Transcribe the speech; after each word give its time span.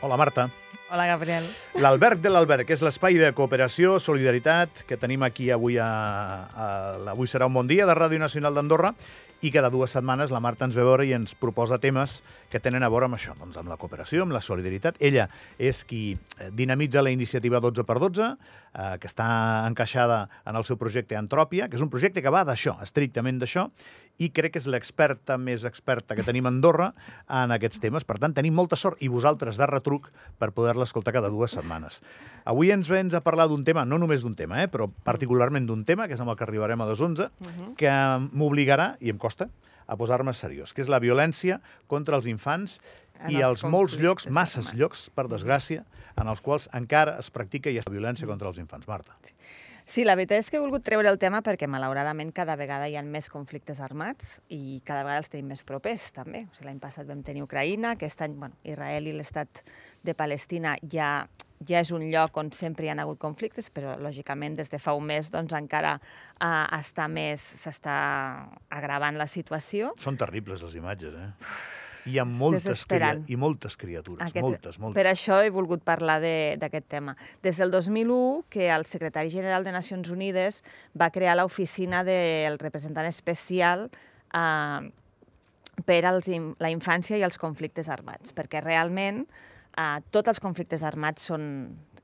Hola, 0.00 0.16
Marta. 0.16 0.50
Hola, 0.90 1.06
Gabriel. 1.06 1.44
L'Alberg 1.78 2.22
de 2.24 2.30
l'Alberg, 2.32 2.66
que 2.66 2.74
és 2.74 2.82
l'espai 2.82 3.18
de 3.20 3.28
cooperació, 3.36 3.98
solidaritat, 4.02 4.82
que 4.88 4.96
tenim 4.98 5.22
aquí 5.22 5.50
avui 5.54 5.76
a, 5.78 5.86
a, 5.86 6.68
a 7.04 7.12
Avui 7.12 7.28
serà 7.30 7.46
un 7.46 7.54
bon 7.54 7.68
dia 7.68 7.86
de 7.86 7.94
Ràdio 7.94 8.18
Nacional 8.18 8.56
d'Andorra 8.56 8.94
i 9.40 9.50
cada 9.50 9.70
dues 9.72 9.94
setmanes 9.96 10.32
la 10.34 10.40
Marta 10.44 10.66
ens 10.68 10.76
ve 10.76 10.84
veure 10.84 11.06
i 11.08 11.14
ens 11.16 11.32
proposa 11.38 11.78
temes 11.80 12.18
que 12.50 12.60
tenen 12.60 12.84
a 12.84 12.90
veure 12.92 13.06
amb 13.08 13.16
això, 13.16 13.32
doncs 13.38 13.56
amb 13.56 13.70
la 13.70 13.78
cooperació, 13.80 14.24
amb 14.26 14.34
la 14.34 14.42
solidaritat. 14.44 14.98
Ella 15.00 15.28
és 15.56 15.84
qui 15.88 16.02
eh, 16.12 16.50
dinamitza 16.52 17.00
la 17.00 17.12
iniciativa 17.14 17.62
12x12, 17.62 18.26
eh, 18.26 18.96
que 19.00 19.08
està 19.08 19.30
encaixada 19.68 20.26
en 20.44 20.58
el 20.58 20.66
seu 20.68 20.76
projecte 20.80 21.16
Antròpia, 21.16 21.70
que 21.70 21.78
és 21.78 21.84
un 21.84 21.92
projecte 21.92 22.20
que 22.20 22.32
va 22.34 22.44
d'això, 22.44 22.76
estrictament 22.84 23.40
d'això, 23.40 23.68
i 24.20 24.28
crec 24.36 24.52
que 24.52 24.60
és 24.60 24.66
l'experta 24.68 25.38
més 25.40 25.64
experta 25.64 26.16
que 26.16 26.24
tenim 26.26 26.44
a 26.44 26.52
Andorra 26.52 26.90
en 27.40 27.54
aquests 27.54 27.80
temes. 27.80 28.04
Per 28.04 28.18
tant, 28.20 28.34
tenim 28.36 28.52
molta 28.52 28.76
sort, 28.76 29.00
i 29.00 29.08
vosaltres 29.08 29.56
de 29.56 29.68
retruc, 29.70 30.10
per 30.38 30.50
poder-la 30.56 30.84
escoltar 30.84 31.14
cada 31.16 31.30
dues 31.32 31.54
setmanes. 31.56 32.00
Avui 32.50 32.72
ens 32.74 32.88
vens 32.90 33.16
a 33.16 33.22
parlar 33.24 33.46
d'un 33.48 33.64
tema, 33.64 33.86
no 33.88 33.96
només 34.00 34.24
d'un 34.24 34.34
tema, 34.36 34.60
eh, 34.60 34.68
però 34.68 34.90
particularment 35.06 35.64
d'un 35.68 35.86
tema, 35.88 36.08
que 36.08 36.18
és 36.18 36.20
amb 36.20 36.34
el 36.34 36.36
que 36.36 36.44
arribarem 36.44 36.80
a 36.80 36.90
les 36.90 37.00
11, 37.00 37.30
uh 37.30 37.46
-huh. 37.46 37.74
que 37.76 37.90
m'obligarà, 38.36 38.96
i 39.00 39.10
em 39.10 39.18
costa, 39.18 39.29
a 39.38 39.96
posar-me 39.98 40.34
seriós, 40.36 40.72
que 40.72 40.82
és 40.84 40.90
la 40.90 41.00
violència 41.02 41.60
contra 41.90 42.16
els 42.16 42.26
infants 42.30 42.78
en 43.20 43.34
i 43.34 43.40
els, 43.42 43.64
els 43.64 43.70
molts 43.70 43.96
llocs, 44.00 44.28
masses 44.30 44.72
llocs, 44.78 45.08
per 45.14 45.26
desgràcia, 45.28 45.84
en 46.16 46.30
els 46.30 46.40
quals 46.40 46.68
encara 46.76 47.18
es 47.20 47.30
practica 47.30 47.70
i 47.70 47.78
ha 47.78 47.84
violència 47.90 48.28
contra 48.30 48.48
els 48.48 48.58
infants. 48.62 48.88
Marta. 48.88 49.16
Sí. 49.26 49.34
Sí, 49.90 50.04
la 50.06 50.14
veritat 50.14 50.38
és 50.38 50.46
que 50.46 50.54
he 50.54 50.62
volgut 50.62 50.84
treure 50.86 51.10
el 51.10 51.16
tema 51.18 51.40
perquè, 51.42 51.66
malauradament, 51.66 52.28
cada 52.30 52.54
vegada 52.54 52.86
hi 52.86 52.94
ha 52.94 53.02
més 53.02 53.26
conflictes 53.32 53.80
armats 53.82 54.36
i 54.46 54.78
cada 54.86 55.02
vegada 55.02 55.24
els 55.24 55.32
tenim 55.32 55.48
més 55.50 55.64
propers, 55.66 56.04
també. 56.14 56.44
O 56.46 56.54
sigui, 56.54 56.68
L'any 56.68 56.78
passat 56.78 57.08
vam 57.08 57.24
tenir 57.26 57.42
Ucraïna, 57.42 57.96
aquest 57.96 58.22
any 58.22 58.36
bueno, 58.38 58.54
Israel 58.62 59.08
i 59.10 59.16
l'estat 59.16 59.64
de 60.06 60.14
Palestina 60.14 60.76
ja 60.92 61.26
ja 61.68 61.80
és 61.82 61.90
un 61.92 62.06
lloc 62.12 62.36
on 62.40 62.50
sempre 62.56 62.86
hi 62.86 62.92
ha 62.92 62.96
hagut 63.02 63.20
conflictes, 63.20 63.68
però 63.74 63.96
lògicament 64.00 64.56
des 64.56 64.70
de 64.72 64.80
fa 64.80 64.94
un 64.96 65.04
mes 65.10 65.28
doncs, 65.32 65.52
encara 65.56 65.96
uh, 66.00 66.64
està 66.78 67.08
més, 67.08 67.42
s'està 67.64 67.98
agravant 68.70 69.18
la 69.20 69.28
situació. 69.28 69.92
Són 70.00 70.16
terribles 70.20 70.64
les 70.64 70.78
imatges, 70.80 71.14
eh? 71.14 71.28
Hi 72.08 72.16
ha 72.16 72.24
moltes, 72.24 72.86
i 73.28 73.36
moltes 73.36 73.74
criatures, 73.76 74.24
Aquest, 74.24 74.40
moltes, 74.40 74.78
moltes. 74.80 74.96
Per 74.96 75.10
això 75.10 75.42
he 75.44 75.50
volgut 75.52 75.82
parlar 75.84 76.16
d'aquest 76.22 76.86
tema. 76.88 77.12
Des 77.44 77.58
del 77.60 77.70
2001, 77.74 78.46
que 78.48 78.70
el 78.72 78.86
secretari 78.88 79.28
general 79.28 79.68
de 79.68 79.74
Nacions 79.76 80.08
Unides 80.08 80.62
va 80.96 81.10
crear 81.12 81.36
l'oficina 81.36 82.00
del 82.08 82.56
representant 82.62 83.04
especial 83.04 83.90
eh, 84.32 84.88
per 85.84 86.00
als, 86.08 86.32
la 86.56 86.72
infància 86.72 87.20
i 87.20 87.26
els 87.26 87.36
conflictes 87.40 87.92
armats, 87.92 88.32
perquè 88.32 88.64
realment 88.64 89.26
Uh, 89.78 90.00
tots 90.10 90.32
els 90.32 90.40
conflictes 90.42 90.82
armats 90.86 91.28
són 91.30 91.44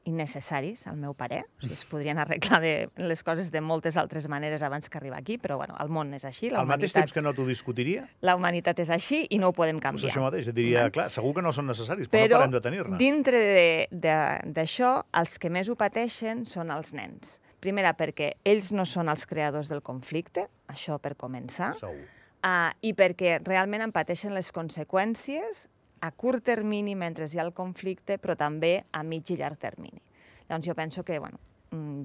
innecessaris, 0.06 0.86
al 0.86 0.96
meu 0.96 1.14
parer. 1.18 1.42
O 1.58 1.64
sigui, 1.64 1.74
es 1.74 1.82
podrien 1.90 2.18
arreglar 2.22 2.60
de 2.62 2.72
les 3.02 3.22
coses 3.26 3.50
de 3.50 3.60
moltes 3.60 3.98
altres 3.98 4.28
maneres 4.30 4.62
abans 4.62 4.88
que 4.88 4.98
arribar 5.00 5.18
aquí, 5.18 5.36
però 5.42 5.58
bueno, 5.58 5.74
el 5.82 5.90
món 5.92 6.14
és 6.16 6.24
així. 6.28 6.52
Al 6.54 6.68
mateix 6.70 6.94
temps 6.94 7.12
que 7.12 7.22
no 7.24 7.34
t'ho 7.34 7.46
discutiria? 7.48 8.06
La 8.26 8.36
humanitat 8.38 8.80
és 8.84 8.92
així 8.94 9.24
i 9.34 9.40
no 9.42 9.50
ho 9.50 9.56
podem 9.56 9.80
canviar. 9.82 10.06
Pues 10.06 10.14
això 10.14 10.22
mateix, 10.22 10.50
et 10.52 10.56
diria, 10.56 10.86
no? 10.86 10.94
clar, 10.94 11.08
segur 11.12 11.34
que 11.36 11.44
no 11.44 11.52
són 11.52 11.66
necessaris, 11.72 12.10
però, 12.12 12.22
però 12.22 12.38
no 12.38 12.42
parem 12.44 12.54
de 12.54 12.62
tenir-ne. 12.68 13.00
dintre 13.02 13.42
d'això, 13.90 14.92
els 15.18 15.38
que 15.42 15.50
més 15.50 15.68
ho 15.68 15.76
pateixen 15.78 16.46
són 16.46 16.70
els 16.74 16.94
nens. 16.94 17.40
Primera, 17.60 17.96
perquè 17.98 18.36
ells 18.46 18.70
no 18.76 18.86
són 18.86 19.10
els 19.10 19.26
creadors 19.26 19.72
del 19.72 19.82
conflicte, 19.82 20.46
això 20.70 21.00
per 21.02 21.16
començar. 21.18 21.74
Segur. 21.82 22.12
Uh, 22.46 22.70
I 22.86 22.92
perquè 22.94 23.40
realment 23.42 23.82
en 23.82 23.90
pateixen 23.90 24.36
les 24.36 24.52
conseqüències 24.54 25.66
a 26.00 26.10
curt 26.12 26.44
termini 26.44 26.94
mentre 26.94 27.28
hi 27.30 27.38
ha 27.38 27.44
el 27.46 27.54
conflicte, 27.56 28.18
però 28.18 28.36
també 28.36 28.78
a 28.92 29.02
mig 29.02 29.30
i 29.30 29.36
llarg 29.38 29.58
termini. 29.58 30.02
Llavors 30.48 30.66
jo 30.66 30.74
penso 30.74 31.04
que 31.04 31.18
bueno, 31.18 31.38
mm, 31.70 32.02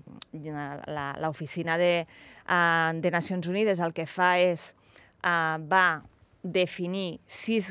l'oficina 1.22 1.78
de, 1.78 2.08
uh, 2.48 2.94
de 3.00 3.12
Nacions 3.12 3.48
Unides 3.48 3.80
el 3.80 3.94
que 3.94 4.08
fa 4.08 4.38
és 4.40 4.72
uh, 5.24 5.60
va 5.62 6.02
definir 6.42 7.20
sis 7.30 7.70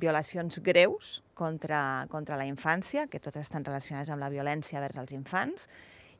violacions 0.00 0.58
greus 0.66 1.22
contra, 1.38 2.06
contra 2.10 2.36
la 2.36 2.48
infància, 2.50 3.06
que 3.06 3.20
totes 3.22 3.46
estan 3.46 3.64
relacionades 3.64 4.10
amb 4.10 4.24
la 4.24 4.30
violència 4.32 4.82
vers 4.82 4.98
els 4.98 5.14
infants, 5.14 5.68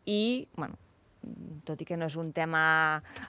i 0.06 0.46
bueno, 0.54 0.78
tot 1.68 1.80
i 1.82 1.86
que 1.88 1.96
no 1.98 2.06
és 2.08 2.16
un 2.20 2.30
tema 2.32 2.60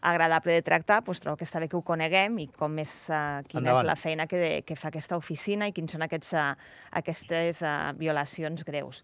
agradable 0.02 0.56
de 0.56 0.66
tractar, 0.66 1.02
doncs 1.06 1.24
trobo 1.24 1.40
que 1.40 1.48
està 1.48 1.62
bé 1.62 1.70
que 1.72 1.78
ho 1.78 1.84
coneguem 1.86 2.38
i 2.44 2.48
com 2.56 2.78
és, 2.80 2.92
uh, 3.10 3.42
quina 3.48 3.70
Endavant. 3.70 3.84
és 3.84 3.90
la 3.90 3.98
feina 4.00 4.28
que, 4.30 4.40
de, 4.42 4.52
que 4.68 4.78
fa 4.80 4.92
aquesta 4.94 5.18
oficina 5.18 5.68
i 5.68 5.76
quins 5.76 5.96
són 5.96 6.06
aquests, 6.06 6.36
uh, 6.38 6.54
aquestes 7.02 7.64
uh, 7.66 7.92
violacions 8.00 8.64
greus 8.68 9.04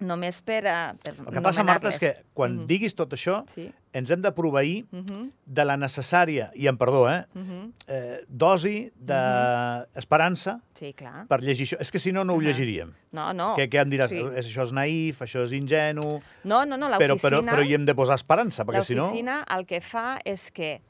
només 0.00 0.40
per, 0.42 0.62
uh, 0.64 0.94
per 1.00 1.12
El 1.14 1.34
que 1.34 1.42
passa, 1.44 1.64
Marta, 1.66 1.92
és 1.92 1.98
que 2.00 2.10
quan 2.34 2.52
mhm. 2.52 2.62
-huh. 2.62 2.66
diguis 2.66 2.94
tot 2.94 3.12
això, 3.12 3.44
sí. 3.48 3.70
ens 3.92 4.10
hem 4.10 4.22
de 4.22 4.32
proveir 4.32 4.84
mhm. 4.90 5.04
-huh. 5.06 5.30
de 5.44 5.64
la 5.64 5.76
necessària, 5.76 6.50
i 6.54 6.66
em 6.66 6.76
perdó, 6.76 7.08
eh, 7.08 7.24
mhm. 7.34 7.50
-huh. 7.50 7.72
eh 7.86 8.24
dosi 8.28 8.92
d'esperança 8.96 10.54
uh 10.54 10.58
-huh. 10.58 10.78
sí, 10.78 10.92
clar. 10.94 11.26
per 11.28 11.40
llegir 11.42 11.66
això. 11.66 11.76
És 11.80 11.90
que 11.90 11.98
si 11.98 12.12
no, 12.12 12.24
no 12.24 12.34
ho 12.34 12.40
llegiríem. 12.40 12.92
No, 13.12 13.32
no. 13.32 13.56
Que, 13.56 13.68
que 13.68 13.78
em 13.78 13.90
diràs, 13.90 14.08
sí. 14.08 14.16
això 14.20 14.64
és 14.64 14.72
naïf, 14.72 15.20
això 15.20 15.42
és 15.44 15.52
ingenu... 15.52 16.22
No, 16.44 16.64
no, 16.64 16.76
no, 16.76 16.88
l'oficina... 16.88 17.14
Però, 17.14 17.42
però, 17.42 17.44
però 17.44 17.62
hi 17.62 17.74
hem 17.74 17.84
de 17.84 17.94
posar 17.94 18.14
esperança, 18.14 18.64
perquè 18.64 18.84
si 18.84 18.94
no... 18.94 19.04
L'oficina 19.04 19.44
el 19.48 19.66
que 19.66 19.80
fa 19.80 20.18
és 20.24 20.50
que 20.50 20.80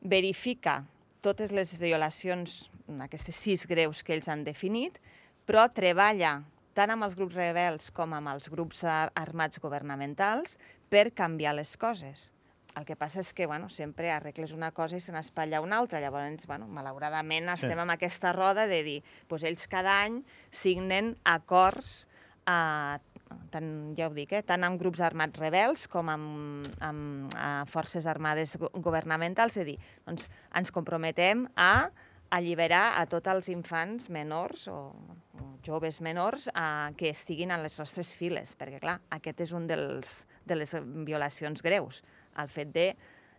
verifica 0.00 0.84
totes 1.20 1.52
les 1.52 1.76
violacions, 1.78 2.70
aquestes 3.00 3.34
sis 3.34 3.66
greus 3.66 4.02
que 4.02 4.14
ells 4.14 4.28
han 4.28 4.44
definit, 4.44 5.00
però 5.48 5.66
treballa 5.72 6.42
tant 6.78 6.94
amb 6.94 7.02
els 7.08 7.16
grups 7.18 7.34
rebels 7.34 7.90
com 7.94 8.14
amb 8.14 8.30
els 8.30 8.50
grups 8.52 8.84
armats 8.86 9.58
governamentals, 9.62 10.58
per 10.88 11.08
canviar 11.10 11.56
les 11.58 11.74
coses. 11.76 12.28
El 12.78 12.84
que 12.86 12.94
passa 12.94 13.24
és 13.24 13.32
que, 13.34 13.48
bueno, 13.50 13.66
sempre 13.72 14.12
arregles 14.14 14.52
una 14.54 14.70
cosa 14.76 14.98
i 14.98 15.02
se 15.02 15.10
n'espatlla 15.10 15.62
una 15.64 15.80
altra. 15.82 15.98
Llavors, 15.98 16.46
bueno, 16.46 16.68
malauradament 16.70 17.50
estem 17.50 17.74
sí. 17.74 17.82
amb 17.82 17.94
aquesta 17.96 18.30
roda 18.36 18.68
de 18.70 18.82
dir, 18.86 18.98
doncs 19.26 19.46
ells 19.48 19.66
cada 19.66 19.96
any 20.04 20.20
signen 20.54 21.16
acords 21.26 22.04
eh, 22.46 22.98
tant, 23.50 23.70
ja 23.98 24.06
ho 24.08 24.14
dic, 24.14 24.36
eh, 24.36 24.44
tant 24.46 24.62
amb 24.68 24.78
grups 24.80 25.02
armats 25.04 25.40
rebels 25.40 25.88
com 25.90 26.12
amb, 26.12 26.68
amb 26.84 27.34
eh, 27.34 27.64
forces 27.72 28.06
armades 28.06 28.54
governamentals, 28.74 29.58
és 29.58 29.64
a 29.64 29.68
dir, 29.72 29.76
doncs 30.06 30.30
ens 30.60 30.72
comprometem 30.74 31.48
a 31.56 31.88
alliberar 32.34 32.98
a 33.00 33.04
tots 33.10 33.30
els 33.32 33.48
infants 33.52 34.08
menors 34.12 34.66
o, 34.68 34.78
o 35.38 35.48
joves 35.64 36.00
menors 36.04 36.48
eh, 36.52 36.90
que 36.98 37.12
estiguin 37.14 37.52
en 37.54 37.64
les 37.64 37.78
nostres 37.80 38.14
files, 38.18 38.54
perquè, 38.58 38.80
clar, 38.82 38.98
aquest 39.16 39.44
és 39.46 39.54
un 39.56 39.68
dels, 39.70 40.22
de 40.48 40.58
les 40.58 40.74
violacions 41.08 41.64
greus, 41.64 42.02
el 42.38 42.50
fet 42.52 42.74
de 42.74 42.88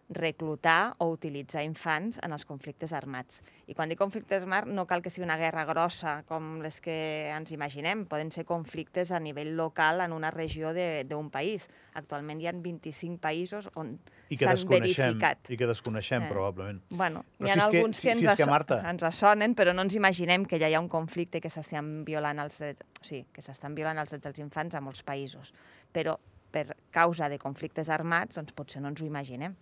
reclutar 0.09 0.95
o 0.97 1.11
utilitzar 1.13 1.61
infants 1.63 2.17
en 2.25 2.33
els 2.33 2.45
conflictes 2.49 2.93
armats. 2.97 3.43
I 3.69 3.75
quan 3.77 3.91
dic 3.91 3.99
conflictes 4.01 4.41
armats 4.41 4.71
no 4.73 4.87
cal 4.89 5.03
que 5.05 5.11
sigui 5.13 5.27
una 5.27 5.37
guerra 5.37 5.67
grossa 5.69 6.23
com 6.29 6.57
les 6.63 6.79
que 6.81 7.29
ens 7.29 7.53
imaginem, 7.53 8.07
poden 8.09 8.31
ser 8.33 8.45
conflictes 8.49 9.11
a 9.13 9.19
nivell 9.21 9.53
local 9.57 10.01
en 10.01 10.15
una 10.15 10.31
regió 10.33 10.73
d'un 10.73 11.29
país. 11.29 11.69
Actualment 11.93 12.41
hi 12.41 12.49
ha 12.49 12.55
25 12.57 13.21
països 13.21 13.69
on 13.75 13.99
s'han 14.33 14.65
verificat. 14.69 15.45
I 15.49 15.59
que 15.59 15.69
desconeixem, 15.69 16.25
eh. 16.25 16.31
probablement. 16.33 16.81
Bueno, 16.89 17.23
hi 17.37 17.53
ha 17.53 17.59
alguns 17.67 18.01
que, 18.01 18.09
que, 18.09 18.17
ens, 18.17 18.25
si 18.25 18.43
que, 18.43 18.49
Marta... 18.49 18.81
ens 18.89 19.05
assonen, 19.05 19.53
però 19.53 19.75
no 19.77 19.85
ens 19.85 19.97
imaginem 19.99 20.47
que 20.49 20.57
ja 20.61 20.71
hi 20.71 20.77
ha 20.77 20.81
un 20.81 20.89
conflicte 20.89 21.41
que 21.41 21.53
s'estan 21.53 21.99
violant 22.07 22.41
els 22.41 22.57
drets, 22.57 22.89
o 22.97 23.05
sigui, 23.05 23.27
que 23.33 23.45
s'estan 23.45 23.77
violant 23.77 24.01
els 24.01 24.09
drets 24.15 24.25
dels 24.25 24.41
infants 24.41 24.73
a 24.73 24.81
molts 24.81 25.05
països. 25.05 25.53
Però 25.93 26.17
per 26.51 26.75
causa 26.91 27.29
de 27.29 27.37
conflictes 27.41 27.89
armats, 27.89 28.39
doncs 28.39 28.55
potser 28.57 28.81
no 28.81 28.91
ens 28.91 29.01
ho 29.01 29.07
imaginem. 29.07 29.55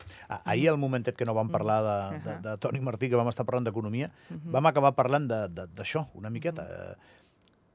Ahir, 0.43 0.69
al 0.71 0.79
momentet 0.81 1.17
que 1.17 1.27
no 1.27 1.35
vam 1.37 1.51
parlar 1.53 1.81
de, 1.83 1.97
uh 1.97 2.21
-huh. 2.21 2.23
de, 2.41 2.49
de 2.49 2.57
Toni 2.57 2.79
Martí, 2.79 3.09
que 3.09 3.15
vam 3.15 3.29
estar 3.29 3.45
parlant 3.45 3.65
d'economia, 3.65 4.11
uh 4.29 4.35
-huh. 4.35 4.51
vam 4.51 4.65
acabar 4.65 4.95
parlant 4.95 5.27
d'això, 5.27 6.07
una 6.13 6.29
miqueta. 6.29 6.63
Uh 6.63 6.67
-huh. 6.67 6.95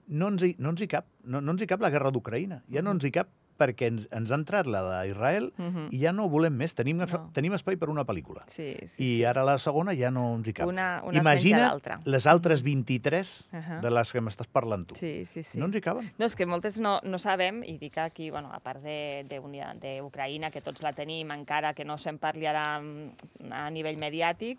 No 0.08 0.28
ens 0.28 0.42
hi, 0.42 0.56
no 0.58 0.70
ens 0.70 0.80
hi 0.80 0.88
cap, 0.88 1.06
no, 1.24 1.40
no 1.40 1.52
ens 1.52 1.62
hi 1.62 1.66
cap 1.66 1.80
la 1.80 1.90
guerra 1.90 2.10
d'Ucraïna, 2.10 2.62
ja 2.68 2.82
no 2.82 2.90
ens 2.90 3.04
hi 3.04 3.10
cap 3.10 3.28
perquè 3.58 3.88
ens, 3.92 4.06
ens 4.14 4.32
ha 4.32 4.38
entrat 4.38 4.68
la 4.70 4.82
d'Israel 4.88 5.50
uh. 5.50 5.64
-huh. 5.64 5.86
i 5.90 6.00
ja 6.02 6.12
no 6.12 6.28
volem 6.28 6.54
més. 6.56 6.74
Tenim, 6.74 6.98
no. 6.98 7.30
tenim 7.32 7.52
espai 7.54 7.76
per 7.76 7.88
una 7.90 8.04
pel·lícula. 8.04 8.44
Sí, 8.48 8.76
sí, 8.94 9.18
I 9.18 9.24
ara 9.24 9.44
la 9.44 9.58
segona 9.58 9.94
ja 9.94 10.10
no 10.10 10.34
ens 10.36 10.48
hi 10.48 10.52
cap. 10.52 10.68
Una, 10.68 11.02
una 11.04 11.18
Imagina 11.18 11.78
les 12.04 12.26
altres 12.26 12.62
23 12.62 13.48
uh 13.52 13.58
-huh. 13.58 13.80
de 13.80 13.90
les 13.90 14.12
que 14.12 14.20
m'estàs 14.20 14.48
parlant 14.48 14.86
tu. 14.86 14.94
Sí, 14.94 15.24
sí, 15.26 15.42
sí. 15.42 15.58
No 15.58 15.66
ens 15.66 15.76
hi 15.76 15.80
caben. 15.80 16.12
No, 16.18 16.26
és 16.26 16.36
que 16.36 16.46
moltes 16.46 16.78
no, 16.78 17.00
no 17.02 17.18
sabem, 17.18 17.62
i 17.64 17.78
dic 17.78 17.98
aquí, 17.98 18.30
bueno, 18.30 18.52
a 18.52 18.60
part 18.60 18.82
d'Ucraïna, 18.82 20.50
que 20.50 20.60
tots 20.60 20.82
la 20.82 20.92
tenim 20.92 21.30
encara, 21.30 21.74
que 21.74 21.84
no 21.84 21.98
se'n 21.98 22.18
parli 22.18 22.46
ara 22.46 22.80
mm, 22.80 23.52
a 23.52 23.70
nivell 23.70 23.98
mediàtic, 23.98 24.58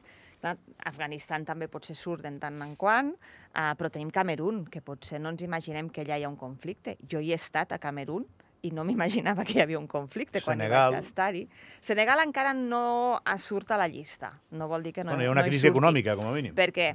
Afganistan 0.84 1.46
també 1.48 1.70
potser 1.72 1.96
surt 1.96 2.26
de 2.26 2.32
tant 2.40 2.62
en 2.66 2.76
quant, 2.80 3.14
uh, 3.56 3.72
però 3.80 3.90
tenim 3.92 4.12
Camerún, 4.12 4.66
que 4.68 4.82
potser 4.84 5.22
no 5.22 5.32
ens 5.32 5.44
imaginem 5.46 5.90
que 5.90 6.04
allà 6.04 6.20
hi 6.20 6.26
ha 6.28 6.32
un 6.32 6.40
conflicte. 6.40 6.98
Jo 7.10 7.22
hi 7.24 7.32
he 7.32 7.40
estat 7.40 7.72
a 7.72 7.80
Camerún, 7.80 8.26
i 8.64 8.72
no 8.72 8.86
m'imaginava 8.88 9.44
que 9.44 9.58
hi 9.58 9.64
havia 9.64 9.80
un 9.80 9.90
conflicte 9.92 10.40
quan 10.42 10.58
Senegal. 10.58 10.96
vaig 10.96 11.04
estar-hi. 11.04 11.48
Senegal 11.84 12.24
encara 12.24 12.54
no 12.56 13.20
surt 13.40 13.74
a 13.76 13.80
la 13.80 13.90
llista. 13.92 14.32
No 14.52 14.70
vol 14.72 14.84
dir 14.88 14.94
que 14.96 15.04
no, 15.04 15.12
bueno, 15.12 15.26
hi 15.26 15.28
ha 15.28 15.36
una 15.36 15.44
no 15.44 15.52
crisi 15.52 15.68
econòmica, 15.68 16.16
com 16.16 16.30
a 16.30 16.32
mínim. 16.36 16.56
Perquè 16.56 16.94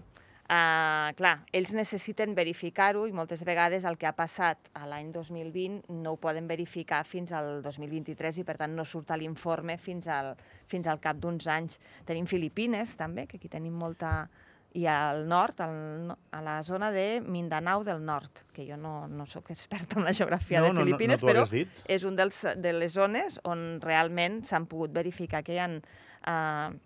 Uh, 0.48 1.12
clar, 1.12 1.42
ells 1.52 1.74
necessiten 1.76 2.30
verificar-ho 2.32 3.02
i 3.04 3.12
moltes 3.12 3.42
vegades 3.44 3.84
el 3.84 3.98
que 4.00 4.06
ha 4.08 4.14
passat 4.16 4.70
a 4.80 4.86
l'any 4.88 5.10
2020 5.12 5.92
no 5.92 6.14
ho 6.14 6.16
poden 6.16 6.46
verificar 6.48 7.02
fins 7.04 7.34
al 7.36 7.58
2023 7.60 8.38
i 8.40 8.44
per 8.48 8.54
tant 8.56 8.72
no 8.72 8.86
surt 8.88 9.12
a 9.12 9.18
l'informe 9.20 9.76
fins, 9.76 10.08
al, 10.08 10.30
fins 10.72 10.88
al 10.88 11.02
cap 11.04 11.20
d'uns 11.20 11.50
anys. 11.52 11.76
Tenim 12.08 12.24
Filipines 12.24 12.96
també, 12.96 13.28
que 13.28 13.36
aquí 13.36 13.52
tenim 13.52 13.76
molta... 13.76 14.30
I 14.76 14.84
al 14.86 15.22
nord, 15.28 15.60
al, 15.64 16.10
a 16.30 16.40
la 16.44 16.62
zona 16.62 16.90
de 16.92 17.22
Mindanao 17.24 17.84
del 17.84 18.04
Nord, 18.04 18.42
que 18.52 18.66
jo 18.68 18.76
no, 18.76 19.08
no 19.08 19.24
sóc 19.26 19.50
experta 19.50 19.98
en 19.98 20.04
la 20.04 20.12
geografia 20.12 20.60
No, 20.60 20.66
de 20.66 20.72
no, 20.72 20.80
no, 20.80 20.84
Filipines, 20.84 21.22
no 21.22 21.26
t'ho 21.26 21.32
però 21.32 21.46
dit. 21.50 21.80
és 21.88 22.04
un 22.04 22.16
dels, 22.16 22.42
de 22.56 22.72
les 22.76 22.92
zones 22.92 23.40
on 23.48 23.80
realment 23.80 24.42
s'han 24.44 24.66
pogut 24.68 24.92
verificar 24.92 25.42
que 25.42 25.56
hi 25.56 25.62
ha 25.62 25.70
uh, 25.72 26.76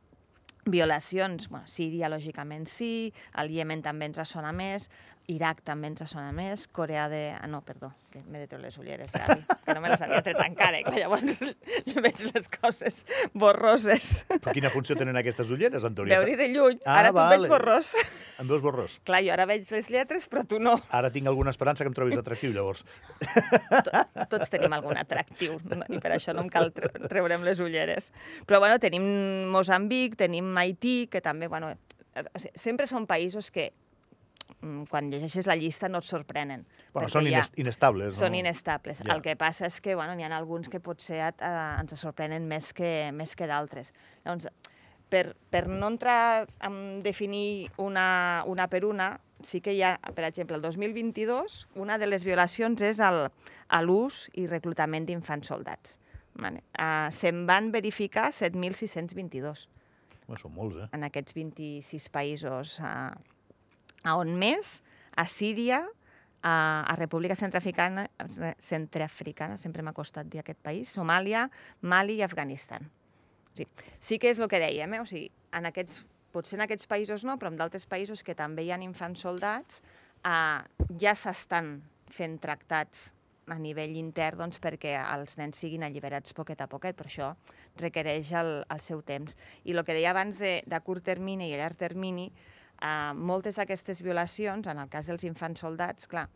violacions. 0.65 1.49
Bueno, 1.51 1.67
Síria, 1.67 2.09
lògicament, 2.09 2.69
sí, 2.71 3.13
el 3.39 3.51
Iemen 3.51 3.83
també 3.83 4.07
ens 4.07 4.23
sona 4.31 4.53
més, 4.55 4.89
Iraq 5.31 5.61
també 5.63 5.87
ens 5.87 6.03
sona 6.11 6.33
més, 6.35 6.65
Corea 6.75 7.05
de... 7.09 7.21
Ah, 7.39 7.47
no, 7.47 7.61
perdó, 7.63 7.93
que 8.11 8.19
m'he 8.27 8.41
de 8.43 8.49
treure 8.51 8.67
les 8.67 8.75
ulleres, 8.77 9.13
ja, 9.15 9.37
que 9.65 9.75
no 9.77 9.81
me 9.81 9.89
les 9.93 10.01
havia 10.03 10.19
tret 10.27 10.41
encara, 10.43 10.81
i 10.81 10.83
clar, 10.83 10.97
llavors 10.99 11.39
jo 11.87 12.03
veig 12.03 12.19
les 12.27 12.49
coses 12.51 13.05
borroses. 13.33 14.09
Però 14.33 14.53
quina 14.57 14.69
funció 14.75 14.97
tenen 14.99 15.17
aquestes 15.21 15.49
ulleres, 15.55 15.87
Antònia? 15.87 16.19
Veure 16.19 16.35
de 16.41 16.49
lluny, 16.51 16.81
Ah, 16.85 16.99
ara 17.05 17.13
tu 17.13 17.21
em 17.21 17.23
vale. 17.23 17.37
veig 17.39 17.53
borrós. 17.55 17.93
Em 18.43 18.51
veus 18.51 18.65
borrós? 18.65 18.97
Clar, 19.07 19.21
jo 19.23 19.33
ara 19.37 19.47
veig 19.47 19.71
les 19.71 19.91
lletres, 19.95 20.27
però 20.29 20.43
tu 20.49 20.59
no. 20.59 20.75
Ara 20.91 21.13
tinc 21.15 21.31
alguna 21.31 21.55
esperança 21.55 21.85
que 21.87 21.93
em 21.93 21.97
trobis 21.97 22.19
atractiu, 22.19 22.51
llavors. 22.57 22.83
To- 23.87 24.27
tots 24.35 24.51
tenim 24.53 24.75
algun 24.75 24.99
atractiu 24.99 25.61
no? 25.71 25.87
i 25.89 26.01
per 26.03 26.17
això 26.17 26.35
no 26.35 26.43
em 26.45 26.51
cal 26.53 26.73
tre- 26.75 26.91
treure'm 27.09 27.47
les 27.47 27.63
ulleres. 27.63 28.11
Però 28.49 28.59
bueno, 28.59 28.81
tenim 28.83 29.07
Mozambic, 29.55 30.19
tenim 30.19 30.51
Haití, 30.59 31.07
que 31.07 31.23
també, 31.23 31.47
bueno, 31.49 31.73
sempre 32.59 32.87
són 32.91 33.07
països 33.09 33.49
que 33.55 33.71
quan 34.91 35.09
llegeixes 35.11 35.49
la 35.51 35.57
llista 35.59 35.89
no 35.91 35.99
et 36.03 36.07
sorprenen. 36.07 36.65
Bueno, 36.95 37.09
són 37.11 37.27
inest 37.27 37.57
inestables. 37.59 38.15
Són 38.19 38.35
no? 38.35 38.41
inestables. 38.43 39.03
Ja. 39.03 39.17
El 39.17 39.23
que 39.25 39.35
passa 39.39 39.67
és 39.67 39.81
que 39.83 39.97
bueno, 39.99 40.15
n'hi 40.15 40.27
ha 40.27 40.31
alguns 40.37 40.71
que 40.71 40.81
potser 40.81 41.19
et, 41.27 41.43
eh, 41.43 41.81
ens 41.81 41.99
sorprenen 41.99 42.47
més 42.49 42.71
que, 42.77 43.11
més 43.17 43.35
que 43.39 43.49
d'altres. 43.51 43.93
Llavors, 44.25 44.49
per, 45.13 45.25
per 45.53 45.67
no 45.69 45.91
entrar 45.93 46.47
a 46.47 46.71
definir 47.05 47.71
una, 47.83 48.45
una 48.49 48.69
per 48.73 48.85
una, 48.89 49.17
sí 49.45 49.61
que 49.61 49.75
hi 49.75 49.83
ha, 49.85 49.97
per 50.15 50.25
exemple, 50.29 50.57
el 50.57 50.63
2022, 50.63 51.67
una 51.83 51.99
de 51.99 52.09
les 52.09 52.25
violacions 52.25 52.81
és 52.87 53.03
el, 53.03 53.27
a 53.69 53.83
l'ús 53.83 54.29
i 54.39 54.47
reclutament 54.47 55.09
d'infants 55.09 55.53
soldats. 55.53 55.99
Vale. 56.39 56.63
Uh, 56.81 57.11
Se'n 57.13 57.43
van 57.45 57.69
verificar 57.75 58.31
7.622 58.33 59.67
Bueno, 60.25 60.39
són 60.41 60.55
molts, 60.55 60.79
eh? 60.81 60.87
en 60.97 61.05
aquests 61.05 61.35
26 61.37 62.07
països 62.15 62.79
uh, 62.81 63.11
a 64.03 64.17
on 64.19 64.35
més, 64.39 64.81
a 65.17 65.27
Síria, 65.31 65.83
a, 66.43 66.55
a 66.83 66.97
República 66.97 67.37
Centrafricana, 67.39 68.09
Centrafricana, 68.59 69.59
sempre 69.59 69.83
m'ha 69.83 69.95
costat 69.97 70.29
dir 70.29 70.43
aquest 70.43 70.61
país, 70.63 70.91
Somàlia, 70.91 71.47
Mali 71.83 72.19
i 72.19 72.27
Afganistan. 72.27 72.89
O 73.53 73.57
sigui, 73.57 73.71
sí 74.01 74.19
que 74.19 74.33
és 74.33 74.41
el 74.43 74.51
que 74.51 74.61
dèiem, 74.63 74.99
eh? 74.99 75.03
o 75.03 75.09
sigui, 75.09 75.31
en 75.55 75.69
aquests, 75.71 76.03
potser 76.35 76.59
en 76.59 76.67
aquests 76.67 76.89
països 76.91 77.27
no, 77.29 77.37
però 77.39 77.53
en 77.53 77.59
d'altres 77.61 77.87
països 77.87 78.25
que 78.27 78.35
també 78.35 78.67
hi 78.67 78.73
ha 78.73 78.81
infants 78.83 79.23
soldats, 79.23 79.83
uh, 80.27 80.63
ja 80.99 81.15
s'estan 81.15 81.77
fent 82.13 82.39
tractats 82.43 83.11
a 83.51 83.59
nivell 83.59 83.95
intern 83.99 84.45
doncs, 84.45 84.61
perquè 84.63 84.95
els 85.01 85.37
nens 85.39 85.59
siguin 85.59 85.85
alliberats 85.85 86.35
poquet 86.37 86.61
a 86.63 86.69
poquet, 86.71 86.97
però 86.97 87.11
això 87.11 87.31
requereix 87.81 88.33
el, 88.39 88.53
el 88.71 88.83
seu 88.85 89.03
temps. 89.03 89.37
I 89.65 89.75
el 89.75 89.85
que 89.85 89.97
deia 89.97 90.13
abans 90.15 90.39
de, 90.41 90.61
de 90.67 90.81
curt 90.87 91.05
termini 91.05 91.51
i 91.51 91.59
llarg 91.59 91.79
termini, 91.79 92.31
eh, 92.83 93.13
moltes 93.15 93.57
d'aquestes 93.61 94.03
violacions, 94.03 94.67
en 94.67 94.83
el 94.83 94.91
cas 94.93 95.07
dels 95.11 95.25
infants 95.29 95.63
soldats, 95.65 96.09
clar, 96.11 96.29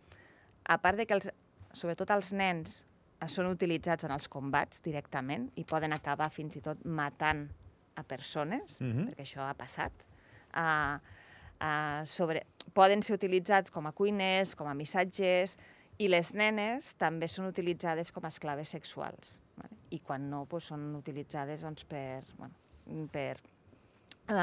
a 0.67 0.79
part 0.83 0.99
de 0.99 1.07
que 1.07 1.15
els, 1.19 1.31
sobretot 1.77 2.11
els 2.15 2.33
nens 2.33 2.81
eh, 3.21 3.29
són 3.29 3.51
utilitzats 3.51 4.07
en 4.07 4.15
els 4.15 4.29
combats 4.33 4.83
directament 4.85 5.51
i 5.57 5.65
poden 5.65 5.93
acabar 5.97 6.31
fins 6.31 6.57
i 6.57 6.65
tot 6.65 6.85
matant 6.85 7.49
a 7.97 8.03
persones, 8.05 8.81
Mhm. 8.81 9.09
perquè 9.09 9.25
això 9.25 9.47
ha 9.49 9.55
passat, 9.55 9.93
uh, 10.57 10.99
uh, 11.61 12.05
sobre, 12.05 12.43
poden 12.75 13.03
ser 13.03 13.15
utilitzats 13.17 13.71
com 13.71 13.87
a 13.87 13.93
cuiners, 13.93 14.55
com 14.55 14.69
a 14.69 14.75
missatgers, 14.75 15.57
i 15.99 16.09
les 16.09 16.35
nenes 16.35 16.93
també 17.01 17.27
són 17.27 17.47
utilitzades 17.47 18.13
com 18.13 18.25
a 18.25 18.29
esclaves 18.29 18.69
sexuals. 18.69 19.41
Vale? 19.57 19.77
I 19.91 20.01
quan 20.01 20.29
no, 20.29 20.45
doncs, 20.45 20.67
són 20.69 20.95
utilitzades 20.99 21.63
doncs, 21.63 21.85
per, 21.89 22.23
bueno, 22.37 23.09
per, 23.13 23.39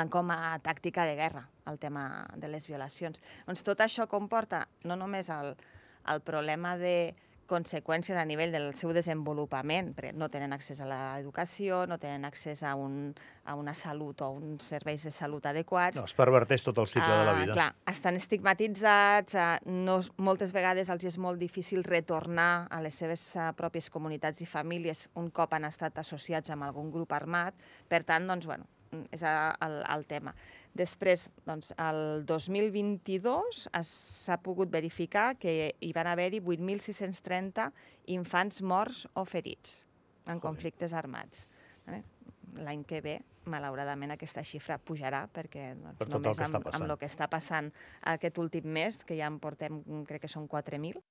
com 0.09 0.31
a 0.31 0.59
tàctica 0.63 1.05
de 1.05 1.15
guerra, 1.15 1.47
el 1.67 1.77
tema 1.79 2.27
de 2.35 2.47
les 2.47 2.67
violacions. 2.67 3.21
Doncs 3.47 3.63
tot 3.63 3.79
això 3.83 4.07
comporta 4.07 4.67
no 4.83 4.95
només 4.95 5.29
el, 5.29 5.55
el 6.07 6.21
problema 6.21 6.77
de 6.77 7.13
conseqüències 7.45 8.15
a 8.17 8.23
nivell 8.25 8.53
del 8.55 8.69
seu 8.79 8.93
desenvolupament, 8.95 9.91
perquè 9.93 10.13
no 10.15 10.29
tenen 10.31 10.53
accés 10.55 10.79
a 10.79 10.87
l'educació, 10.87 11.81
no 11.91 11.97
tenen 11.99 12.23
accés 12.25 12.63
a, 12.63 12.71
un, 12.79 13.13
a 13.45 13.55
una 13.59 13.73
salut 13.75 14.21
o 14.23 14.29
uns 14.31 14.69
serveis 14.71 15.03
de 15.03 15.11
salut 15.11 15.45
adequats, 15.45 15.99
No, 15.99 16.05
es 16.07 16.15
perverteix 16.15 16.63
tot 16.63 16.79
el 16.79 16.87
cicle 16.87 17.09
de 17.11 17.25
la 17.27 17.33
Ah, 17.33 17.41
vida. 17.41 17.53
Clar, 17.53 17.75
estan 17.91 18.15
estigmatitzats, 18.15 19.35
uh, 19.35 19.57
no, 19.69 19.99
moltes 20.17 20.53
vegades 20.55 20.89
els 20.89 21.03
és 21.03 21.17
molt 21.17 21.37
difícil 21.37 21.83
retornar 21.83 22.67
a 22.71 22.79
les 22.81 22.95
seves 22.95 23.35
uh, 23.35 23.51
pròpies 23.59 23.89
comunitats 23.91 24.41
i 24.41 24.47
famílies 24.47 25.09
un 25.19 25.29
cop 25.29 25.53
han 25.53 25.65
estat 25.67 25.99
associats 25.99 26.49
amb 26.49 26.63
algun 26.63 26.91
grup 26.91 27.11
armat. 27.11 27.53
Per 27.89 28.03
tant, 28.07 28.25
doncs, 28.25 28.47
bueno, 28.47 28.65
és 29.11 29.23
el, 29.23 29.77
el 29.95 30.05
tema. 30.09 30.33
Després, 30.73 31.27
doncs, 31.45 31.73
el 31.77 32.25
2022 32.25 33.67
es- 33.73 33.87
s'ha 34.25 34.37
pogut 34.41 34.69
verificar 34.73 35.35
que 35.37 35.75
hi 35.79 35.91
van 35.93 36.07
haver-hi 36.07 36.39
8.630 36.41 37.71
infants 38.07 38.61
morts 38.61 39.07
o 39.13 39.25
ferits 39.25 39.83
en 40.25 40.37
Joder. 40.37 40.41
conflictes 40.41 40.93
armats. 40.93 41.47
L'any 42.53 42.83
que 42.85 43.01
ve, 43.01 43.15
malauradament, 43.49 44.11
aquesta 44.13 44.43
xifra 44.45 44.77
pujarà 44.79 45.25
perquè 45.33 45.73
doncs, 45.75 45.97
Per 45.97 46.07
el 46.07 46.11
només 46.13 46.37
està 46.37 46.45
amb, 46.61 46.67
amb 46.71 46.85
el 46.91 46.97
que 47.01 47.07
està 47.09 47.27
passant 47.27 47.71
aquest 48.13 48.37
últim 48.39 48.63
mes, 48.71 48.99
que 49.03 49.17
ja 49.17 49.27
en 49.27 49.39
portem, 49.39 49.81
crec 50.07 50.21
que 50.21 50.29
són 50.31 50.45
4.000, 50.47 51.01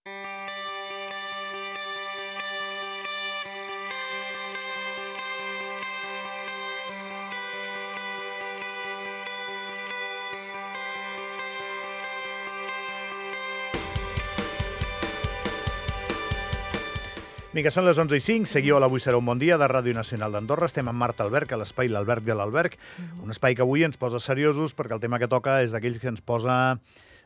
Vinga, 17.53 17.69
són 17.69 17.85
les 17.85 17.99
11 18.01 18.17
i 18.17 18.23
5, 18.25 18.49
seguiu 18.49 18.79
a 18.79 18.81
l'Avui 18.81 19.03
serà 19.05 19.19
un 19.21 19.27
bon 19.29 19.37
dia 19.37 19.59
de 19.61 19.67
Ràdio 19.69 19.93
Nacional 19.93 20.33
d'Andorra. 20.33 20.71
Estem 20.71 20.87
amb 20.89 20.97
Marta 20.97 21.21
Alberg, 21.27 21.51
a 21.53 21.59
l'espai 21.61 21.91
L'Alberg 21.93 22.25
de 22.25 22.33
l'Alberg, 22.33 22.79
un 23.21 23.35
espai 23.35 23.53
que 23.53 23.61
avui 23.61 23.85
ens 23.85 24.01
posa 24.01 24.23
seriosos 24.25 24.73
perquè 24.73 24.97
el 24.97 25.03
tema 25.03 25.19
que 25.21 25.29
toca 25.29 25.59
és 25.61 25.75
d'aquells 25.75 25.99
que 26.01 26.09
ens 26.09 26.25
posa 26.25 26.57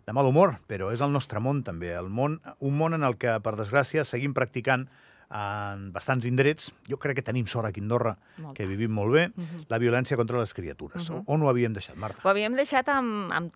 de 0.03 0.15
mal 0.19 0.27
humor, 0.27 0.57
però 0.67 0.91
és 0.91 1.05
el 1.07 1.15
nostre 1.15 1.39
món 1.39 1.61
també, 1.63 1.93
el 1.95 2.11
món, 2.11 2.41
un 2.59 2.75
món 2.75 2.99
en 2.99 3.07
el 3.07 3.15
que, 3.23 3.37
per 3.39 3.55
desgràcia, 3.55 4.03
seguim 4.03 4.35
practicant 4.35 4.89
en 5.31 5.93
bastants 5.93 6.25
indrets. 6.29 6.73
Jo 6.89 6.99
crec 7.03 7.17
que 7.17 7.23
tenim 7.27 7.47
sort 7.51 7.67
aquí 7.67 7.81
a 7.81 7.83
Andorra, 7.83 8.17
Molta. 8.39 8.55
que 8.55 8.67
vivim 8.67 8.91
molt 8.93 9.13
bé, 9.13 9.29
Mhm. 9.35 9.65
la 9.69 9.79
violència 9.79 10.17
contra 10.17 10.39
les 10.39 10.55
criatures. 10.55 11.11
Mhm. 11.11 11.25
On 11.27 11.43
ho 11.43 11.49
havíem 11.49 11.73
deixat, 11.73 11.97
Marta? 11.97 12.21
Ho 12.25 12.29
havíem 12.29 12.55
deixat 12.55 12.89
amb, 12.89 13.33
amb, 13.33 13.53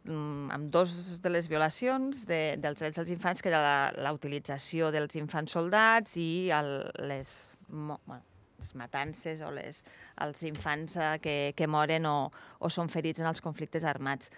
amb 0.52 0.70
dos 0.70 1.20
de 1.22 1.30
les 1.30 1.48
violacions 1.48 2.26
de, 2.26 2.56
dels 2.58 2.78
drets 2.78 2.96
dels 2.96 3.10
infants, 3.10 3.40
que 3.42 3.48
era 3.48 3.60
la, 3.62 3.92
la 4.02 4.12
utilització 4.12 4.90
dels 4.90 5.14
infants 5.16 5.52
soldats 5.52 6.16
i 6.16 6.50
el, 6.50 6.90
les, 7.06 7.58
bueno, 7.68 8.22
les 8.58 8.74
matances 8.74 9.40
o 9.40 9.50
les, 9.50 9.84
els 10.20 10.42
infants 10.42 10.96
eh, 10.96 11.18
que, 11.22 11.54
que 11.56 11.66
moren 11.66 12.04
o, 12.06 12.30
o 12.58 12.68
són 12.68 12.88
ferits 12.90 13.20
en 13.20 13.26
els 13.26 13.40
conflictes 13.40 13.84
armats. 13.84 14.30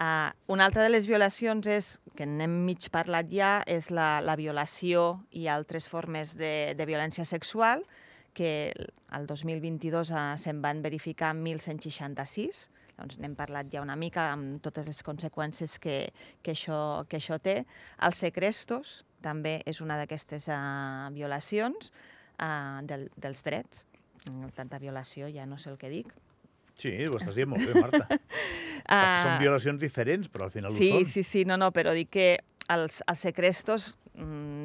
Uh, 0.00 0.32
una 0.48 0.64
altra 0.64 0.82
de 0.82 0.88
les 0.88 1.06
violacions 1.06 1.66
és, 1.68 1.88
que 2.16 2.24
n'hem 2.24 2.54
mig 2.64 2.88
parlat 2.92 3.28
ja, 3.28 3.52
és 3.68 3.90
la, 3.92 4.22
la 4.24 4.36
violació 4.40 5.20
i 5.36 5.44
altres 5.52 5.86
formes 5.88 6.32
de, 6.40 6.72
de 6.78 6.86
violència 6.88 7.26
sexual, 7.28 7.84
que 8.32 8.72
el 8.72 9.26
2022 9.28 10.14
uh, 10.14 10.22
se'n 10.40 10.62
van 10.64 10.80
verificar 10.84 11.34
1.166, 11.36 12.64
doncs 12.96 13.20
n'hem 13.20 13.36
parlat 13.36 13.68
ja 13.72 13.84
una 13.84 13.98
mica 14.00 14.30
amb 14.32 14.62
totes 14.64 14.88
les 14.88 15.04
conseqüències 15.04 15.76
que, 15.82 15.96
que, 16.40 16.56
això, 16.56 17.04
que 17.08 17.20
això 17.20 17.36
té. 17.42 17.60
Els 18.00 18.24
secrestos 18.24 19.02
també 19.22 19.58
és 19.68 19.84
una 19.84 20.00
d'aquestes 20.00 20.48
uh, 20.48 21.12
violacions 21.12 21.92
uh, 22.40 22.80
del, 22.88 23.10
dels 23.20 23.44
drets. 23.44 23.86
Tanta 24.56 24.78
violació, 24.78 25.28
ja 25.34 25.44
no 25.50 25.58
sé 25.58 25.72
el 25.72 25.80
que 25.80 25.92
dic. 25.92 26.12
Sí, 26.78 26.92
ho 27.06 27.18
estàs 27.18 27.36
dient 27.36 27.50
molt 27.52 27.66
bé, 27.68 27.80
Marta. 27.80 28.06
uh... 28.16 29.02
Són 29.24 29.42
violacions 29.42 29.82
diferents, 29.82 30.30
però 30.32 30.48
al 30.48 30.54
final 30.54 30.74
sí, 30.76 30.90
ho 30.90 31.02
són. 31.02 31.10
Sí, 31.12 31.24
sí, 31.26 31.44
no, 31.48 31.58
no, 31.60 31.70
però 31.74 31.94
dic 31.96 32.12
que 32.16 32.28
els, 32.72 33.02
els 33.10 33.26
secrestos 33.28 33.92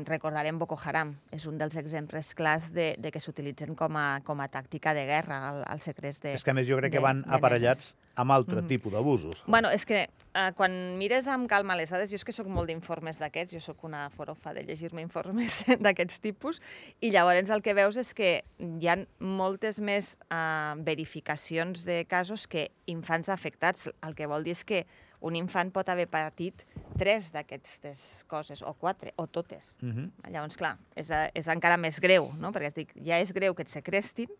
recordarem 0.05 0.57
Boko 0.59 0.77
Haram. 0.83 1.15
És 1.31 1.45
un 1.47 1.57
dels 1.57 1.75
exemples 1.79 2.33
clars 2.35 2.71
de, 2.75 2.95
de 2.99 3.11
que 3.11 3.19
s'utilitzen 3.23 3.75
com, 3.75 3.95
a, 3.97 4.19
com 4.25 4.39
a 4.43 4.47
tàctica 4.51 4.93
de 4.93 5.05
guerra, 5.07 5.63
el, 5.71 5.81
secrets 5.81 6.21
de 6.23 6.33
És 6.35 6.43
que 6.43 6.51
a 6.51 6.57
més 6.57 6.67
jo 6.67 6.77
crec 6.77 6.91
que 6.91 6.99
de- 6.99 7.05
van 7.05 7.21
de 7.23 7.33
aparellats 7.35 7.95
amb 8.17 8.31
altre 8.33 8.61
Mhm. 8.61 8.67
tipus 8.67 8.93
d'abusos. 8.93 9.43
Bueno, 9.45 9.69
és 9.69 9.85
que 9.85 10.09
eh, 10.33 10.51
quan 10.55 10.97
mires 10.97 11.27
amb 11.27 11.47
calma 11.47 11.75
les 11.77 11.89
dades, 11.89 12.09
jo 12.09 12.15
és 12.15 12.25
que 12.25 12.31
sóc 12.33 12.47
molt 12.47 12.67
d'informes 12.67 13.19
d'aquests, 13.19 13.53
jo 13.53 13.59
sóc 13.61 13.83
una 13.83 14.09
forofa 14.09 14.53
de 14.53 14.63
llegir-me 14.63 15.01
informes 15.01 15.53
d'aquests 15.79 16.19
tipus, 16.19 16.61
i 16.99 17.11
llavors 17.11 17.49
el 17.49 17.61
que 17.61 17.73
veus 17.77 17.95
és 17.97 18.13
que 18.13 18.43
hi 18.59 18.87
ha 18.89 18.97
moltes 19.19 19.79
més 19.79 20.17
eh, 20.31 20.73
verificacions 20.81 21.85
de 21.85 22.05
casos 22.05 22.47
que 22.47 22.71
infants 22.87 23.29
afectats. 23.29 23.87
El 24.01 24.15
que 24.15 24.25
vol 24.27 24.43
dir 24.43 24.51
és 24.57 24.63
que 24.65 24.85
un 25.21 25.35
infant 25.35 25.71
pot 25.73 25.87
haver 25.89 26.07
patit 26.07 26.65
tres 26.99 27.31
d'aquestes 27.33 28.03
coses, 28.27 28.61
o 28.61 28.73
quatre, 28.73 29.13
o 29.17 29.27
totes. 29.27 29.77
Mhm. 29.81 30.11
Llavors, 30.33 30.57
clar, 30.59 30.75
és, 30.95 31.11
és 31.33 31.47
encara 31.47 31.77
més 31.77 31.99
greu, 32.03 32.31
no? 32.37 32.51
perquè 32.55 32.73
dic, 32.75 32.93
ja 33.05 33.19
és 33.21 33.33
greu 33.35 33.55
que 33.55 33.65
et 33.65 33.71
secrestin, 33.71 34.31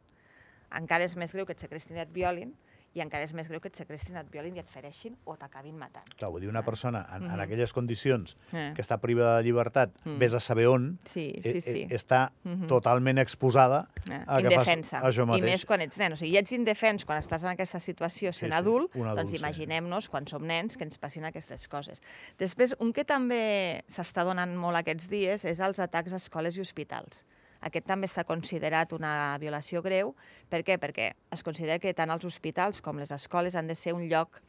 encara 0.76 1.06
és 1.08 1.16
més 1.16 1.32
greu 1.32 1.46
que 1.46 1.56
et 1.56 1.64
secrestin 1.64 1.98
i 1.98 2.04
et 2.04 2.12
violin, 2.14 2.54
i 2.98 3.02
encara 3.04 3.24
és 3.28 3.34
més 3.38 3.48
greu 3.52 3.62
que 3.62 3.70
et 3.70 3.78
secrestin, 3.78 4.18
et 4.18 4.30
violin 4.34 4.56
i 4.58 4.62
et 4.64 4.70
fereixin 4.74 5.16
o 5.30 5.36
t'acabin 5.38 5.78
matant. 5.78 6.08
Clar, 6.18 6.32
vull 6.34 6.42
dir, 6.42 6.50
una 6.50 6.64
persona 6.66 7.06
en, 7.14 7.24
en 7.28 7.32
Mhm. 7.32 7.40
aquelles 7.46 7.74
condicions 7.74 8.36
Eh. 8.52 8.74
que 8.76 8.82
està 8.82 8.98
privada 9.00 9.38
de 9.38 9.44
llibertat, 9.44 9.92
Mm. 10.04 10.18
vés 10.18 10.34
a 10.34 10.40
saber 10.40 10.68
on, 10.68 10.98
Sí, 11.06 11.34
eh, 11.44 11.52
sí, 11.52 11.62
sí. 11.62 11.82
eh, 11.84 11.88
està 11.96 12.32
Mhm. 12.44 12.68
totalment 12.68 13.20
exposada 13.20 13.88
Eh, 14.10 14.14
a 14.26 14.38
que 14.38 14.50
fas 14.50 14.68
indefensa. 14.68 15.02
això 15.02 15.24
I 15.24 15.26
mateix. 15.28 15.44
més 15.46 15.66
quan 15.66 15.82
ets 15.82 15.98
nen. 16.00 16.14
O 16.14 16.16
sigui, 16.16 16.34
ja 16.34 16.40
ets 16.40 16.52
indefens 16.52 17.06
quan 17.06 17.22
estàs 17.22 17.44
en 17.44 17.50
aquesta 17.50 17.80
situació 17.80 18.34
Sí, 18.34 18.40
sent 18.40 18.52
sí, 18.54 18.58
adult, 18.58 18.96
un 18.96 19.04
adult, 19.08 19.18
doncs 19.20 19.32
sí. 19.32 19.38
imaginem-nos 19.38 20.10
quan 20.10 20.26
som 20.28 20.44
nens 20.46 20.78
que 20.78 20.84
ens 20.84 20.98
passin 20.98 21.26
aquestes 21.26 21.68
coses. 21.68 22.02
Després, 22.40 22.76
un 22.80 22.94
que 22.94 23.06
també 23.06 23.84
s'està 23.88 24.24
donant 24.24 24.56
molt 24.56 24.76
aquests 24.78 25.08
dies 25.10 25.46
és 25.46 25.60
els 25.60 25.80
atacs 25.80 26.14
a 26.14 26.16
escoles 26.18 26.58
i 26.58 26.62
hospitals. 26.62 27.24
Aquest 27.62 27.88
també 27.90 28.08
està 28.10 28.24
considerat 28.28 28.94
una 28.94 29.38
violació 29.42 29.82
greu. 29.82 30.14
Per 30.50 30.64
què? 30.64 30.78
Perquè 30.82 31.12
es 31.34 31.44
considera 31.44 31.80
que 31.80 31.94
tant 31.98 32.12
els 32.14 32.26
hospitals 32.26 32.82
com 32.82 33.00
les 33.02 33.12
escoles 33.12 33.56
han 33.56 33.68
de 33.68 33.76
ser 33.76 33.96
un 33.98 34.08
lloc 34.10 34.42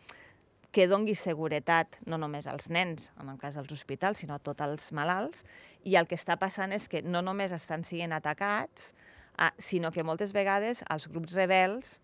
que 0.72 0.84
dongui 0.86 1.14
seguretat 1.16 1.96
no 2.06 2.18
només 2.20 2.46
als 2.46 2.68
nens, 2.68 3.08
en 3.20 3.30
el 3.32 3.38
cas 3.40 3.56
dels 3.56 3.72
hospitals, 3.72 4.20
sinó 4.20 4.36
a 4.36 4.42
tots 4.42 4.60
els 4.66 4.90
malalts, 4.92 5.46
i 5.88 5.96
el 5.96 6.06
que 6.06 6.18
està 6.18 6.36
passant 6.36 6.74
és 6.76 6.88
que 6.92 7.00
no 7.02 7.22
només 7.24 7.54
estan 7.56 7.86
sent 7.88 8.12
atacats, 8.12 8.92
ah, 9.38 9.54
sinó 9.56 9.90
que 9.90 10.04
moltes 10.04 10.34
vegades 10.36 10.84
els 10.92 11.08
grups 11.08 11.32
rebels 11.32 11.96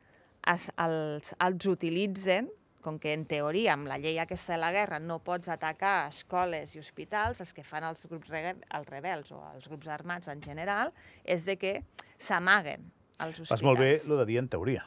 els, 0.48 1.34
els 1.40 1.66
utilitzen 1.68 2.48
com 2.84 2.98
que 3.00 3.14
en 3.16 3.24
teoria 3.28 3.72
amb 3.74 3.88
la 3.88 3.98
llei 3.98 4.20
aquesta 4.20 4.54
de 4.54 4.60
la 4.60 4.70
guerra 4.74 5.00
no 5.00 5.18
pots 5.24 5.48
atacar 5.52 6.10
escoles 6.12 6.74
i 6.76 6.82
hospitals, 6.82 7.40
els 7.40 7.54
que 7.56 7.64
fan 7.66 7.86
els 7.88 8.04
grups 8.10 8.30
els 8.34 8.90
rebels 8.90 9.32
o 9.32 9.40
els 9.54 9.68
grups 9.70 9.88
armats 9.88 10.28
en 10.32 10.44
general, 10.44 10.92
és 11.24 11.46
de 11.48 11.56
que 11.60 11.78
s'amaguen 12.18 12.90
als 13.18 13.40
hospitals. 13.40 13.56
Fas 13.56 13.64
molt 13.66 13.80
bé 13.80 13.94
el 13.96 14.18
de 14.20 14.26
dir 14.28 14.38
en 14.42 14.50
teoria. 14.52 14.84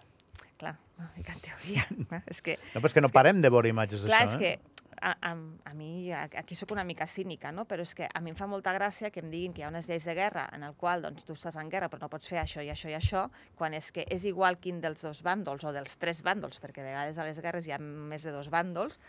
Clar, 0.57 0.75
no, 0.97 1.09
en 1.17 1.41
teoria. 1.43 1.85
clar, 2.09 2.23
és 2.33 2.41
que 2.41 2.57
No, 2.73 2.79
però 2.81 2.89
és 2.89 2.97
que 2.97 3.03
no 3.05 3.13
parem 3.13 3.41
de 3.41 3.51
veure 3.53 3.69
imatges 3.69 4.05
Clar, 4.05 4.25
d'això, 4.25 4.37
és 4.37 4.41
eh? 4.41 4.57
que 4.57 4.76
a, 5.07 5.17
a, 5.21 5.37
a 5.63 5.73
mi, 5.73 6.11
aquí 6.11 6.55
sóc 6.55 6.71
una 6.71 6.83
mica 6.83 7.07
cínica, 7.07 7.53
no? 7.55 7.63
però 7.69 7.85
és 7.87 7.93
que 7.95 8.09
a 8.11 8.19
mi 8.19 8.33
em 8.33 8.35
fa 8.35 8.47
molta 8.51 8.73
gràcia 8.75 9.11
que 9.13 9.23
em 9.23 9.31
diguin 9.31 9.53
que 9.55 9.63
hi 9.63 9.65
ha 9.67 9.71
unes 9.71 9.87
lleis 9.87 10.03
de 10.03 10.15
guerra 10.17 10.47
en 10.55 10.65
el 10.67 10.75
qual 10.75 11.05
doncs, 11.05 11.23
tu 11.23 11.37
estàs 11.37 11.55
en 11.61 11.71
guerra 11.71 11.87
però 11.87 12.03
no 12.03 12.11
pots 12.11 12.27
fer 12.27 12.41
això 12.43 12.65
i 12.65 12.71
això 12.73 12.91
i 12.91 12.97
això, 12.97 13.23
quan 13.55 13.77
és 13.77 13.87
que 13.95 14.03
és 14.03 14.27
igual 14.27 14.59
quin 14.59 14.81
dels 14.83 15.05
dos 15.07 15.23
bàndols 15.23 15.63
o 15.63 15.71
dels 15.75 15.95
tres 16.01 16.19
bàndols, 16.27 16.59
perquè 16.59 16.83
a 16.83 16.89
vegades 16.89 17.17
a 17.17 17.27
les 17.27 17.39
guerres 17.39 17.67
hi 17.67 17.75
ha 17.75 17.79
més 17.79 18.27
de 18.27 18.35
dos 18.35 18.51
bàndols, 18.51 18.99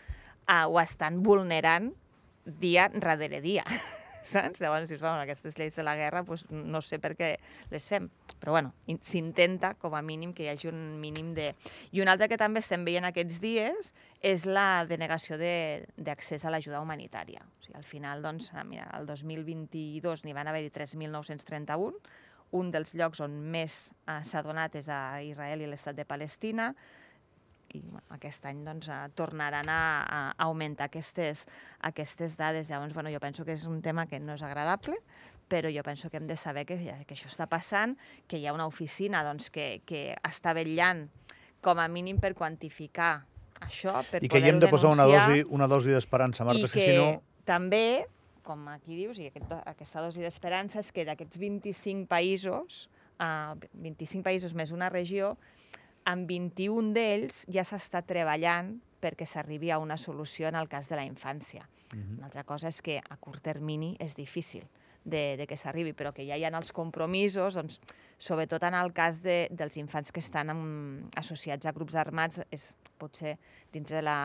uh, 0.47 0.67
ho 0.71 0.79
estan 0.79 1.19
vulnerant 1.25 1.91
dia 2.45 2.87
darrere 2.95 3.43
dia. 3.43 3.67
Saps? 4.29 4.59
Llavors 4.61 4.89
dius, 4.91 5.01
bueno, 5.01 5.19
aquestes 5.23 5.57
lleis 5.57 5.75
de 5.75 5.83
la 5.83 5.95
guerra 5.97 6.21
doncs, 6.27 6.43
no 6.51 6.81
sé 6.85 6.99
per 7.01 7.15
què 7.17 7.31
les 7.71 7.87
fem. 7.89 8.09
Però 8.39 8.53
bueno, 8.55 8.73
in- 8.87 8.99
s'intenta 9.03 9.73
com 9.81 9.95
a 9.97 10.01
mínim 10.05 10.31
que 10.33 10.45
hi 10.45 10.51
hagi 10.53 10.69
un 10.69 10.99
mínim 11.01 11.33
de... 11.35 11.49
I 11.91 11.99
un 12.03 12.07
altre 12.11 12.29
que 12.31 12.37
també 12.39 12.61
estem 12.63 12.85
veient 12.87 13.07
aquests 13.09 13.39
dies 13.43 13.93
és 14.21 14.45
la 14.47 14.85
denegació 14.87 15.37
de- 15.41 15.87
d'accés 15.97 16.45
a 16.45 16.53
l'ajuda 16.53 16.79
humanitària. 16.83 17.41
O 17.43 17.65
sigui, 17.65 17.75
al 17.81 17.83
final, 17.87 18.21
doncs, 18.23 18.51
ah, 18.53 18.63
mira, 18.63 18.87
el 18.99 19.09
2022 19.09 20.23
n'hi 20.23 20.37
van 20.37 20.47
haver-hi 20.47 20.71
3.931, 20.71 21.99
un 22.57 22.71
dels 22.73 22.95
llocs 22.97 23.19
on 23.21 23.35
més 23.53 23.91
eh, 24.07 24.21
s'ha 24.25 24.41
donat 24.45 24.73
és 24.79 24.87
a 24.89 25.19
Israel 25.21 25.61
i 25.61 25.67
l'estat 25.69 25.97
de 25.97 26.05
Palestina, 26.09 26.71
i 27.73 27.81
bueno, 27.81 28.05
aquest 28.15 28.45
any 28.49 28.63
doncs, 28.65 28.89
eh, 28.89 28.99
tornaran 29.15 29.69
a, 29.69 29.81
a 30.03 30.19
augmentar 30.45 30.89
aquestes, 30.89 31.45
aquestes 31.79 32.35
dades. 32.37 32.69
Llavors, 32.69 32.93
bueno, 32.93 33.11
jo 33.13 33.19
penso 33.19 33.45
que 33.45 33.53
és 33.53 33.65
un 33.69 33.81
tema 33.85 34.07
que 34.07 34.19
no 34.19 34.35
és 34.37 34.43
agradable, 34.45 34.97
però 35.49 35.71
jo 35.73 35.83
penso 35.83 36.09
que 36.09 36.17
hem 36.17 36.27
de 36.29 36.37
saber 36.37 36.65
que, 36.69 36.77
que 36.79 37.17
això 37.17 37.29
està 37.29 37.49
passant, 37.49 37.97
que 38.27 38.37
hi 38.37 38.45
ha 38.47 38.53
una 38.53 38.67
oficina 38.69 39.23
doncs, 39.25 39.49
que, 39.53 39.81
que 39.85 40.13
està 40.23 40.53
vetllant 40.57 41.07
com 41.65 41.81
a 41.81 41.87
mínim 41.91 42.21
per 42.21 42.35
quantificar 42.37 43.25
això, 43.59 43.97
per 44.07 44.23
I 44.23 44.29
que 44.31 44.39
hi 44.39 44.49
hem 44.53 44.61
de 44.61 44.69
posar 44.71 44.93
una 44.95 45.07
dosi, 45.09 45.43
una 45.49 45.67
dosi 45.67 45.91
d'esperança, 45.91 46.45
Marta, 46.47 46.69
que 46.69 46.79
que 46.79 46.85
si 46.85 46.95
no... 46.95 47.19
també, 47.49 48.05
com 48.45 48.63
aquí 48.71 48.95
dius, 48.95 49.19
i 49.19 49.27
aquest, 49.29 49.51
aquesta 49.67 50.05
dosi 50.05 50.23
d'esperança 50.23 50.79
és 50.83 50.93
que 50.95 51.05
d'aquests 51.07 51.41
25 51.41 52.07
països, 52.09 52.85
uh, 53.19 53.57
25 53.73 54.23
països 54.25 54.55
més 54.55 54.71
una 54.75 54.89
regió, 54.93 55.35
en 56.11 56.25
21 56.29 56.93
d'ells 56.95 57.45
ja 57.51 57.65
s'està 57.67 58.03
treballant 58.05 58.75
perquè 58.99 59.25
s'arribi 59.27 59.71
a 59.71 59.79
una 59.79 59.97
solució 59.97 60.49
en 60.49 60.57
el 60.59 60.67
cas 60.67 60.89
de 60.89 60.97
la 60.99 61.05
infància. 61.07 61.67
Mhm. 61.93 62.17
Una 62.17 62.27
altra 62.27 62.43
cosa 62.43 62.67
és 62.67 62.81
que 62.81 62.99
a 62.99 63.17
curt 63.17 63.41
termini 63.43 63.95
és 63.99 64.15
difícil 64.15 64.67
de, 65.03 65.37
de 65.37 65.47
que 65.47 65.57
s'arribi, 65.57 65.93
però 65.93 66.13
que 66.13 66.25
ja 66.27 66.37
hi 66.37 66.43
ha 66.43 66.51
els 66.53 66.71
compromisos, 66.75 67.55
doncs, 67.55 67.79
sobretot 68.17 68.63
en 68.63 68.75
el 68.75 68.91
cas 68.93 69.21
de, 69.23 69.47
dels 69.51 69.77
infants 69.77 70.11
que 70.11 70.19
estan 70.19 70.49
amb, 70.49 71.09
associats 71.17 71.65
a 71.65 71.73
grups 71.73 71.95
armats, 71.95 72.41
és 72.51 72.73
potser 72.99 73.37
dintre 73.73 73.95
de 73.95 74.03
la 74.03 74.19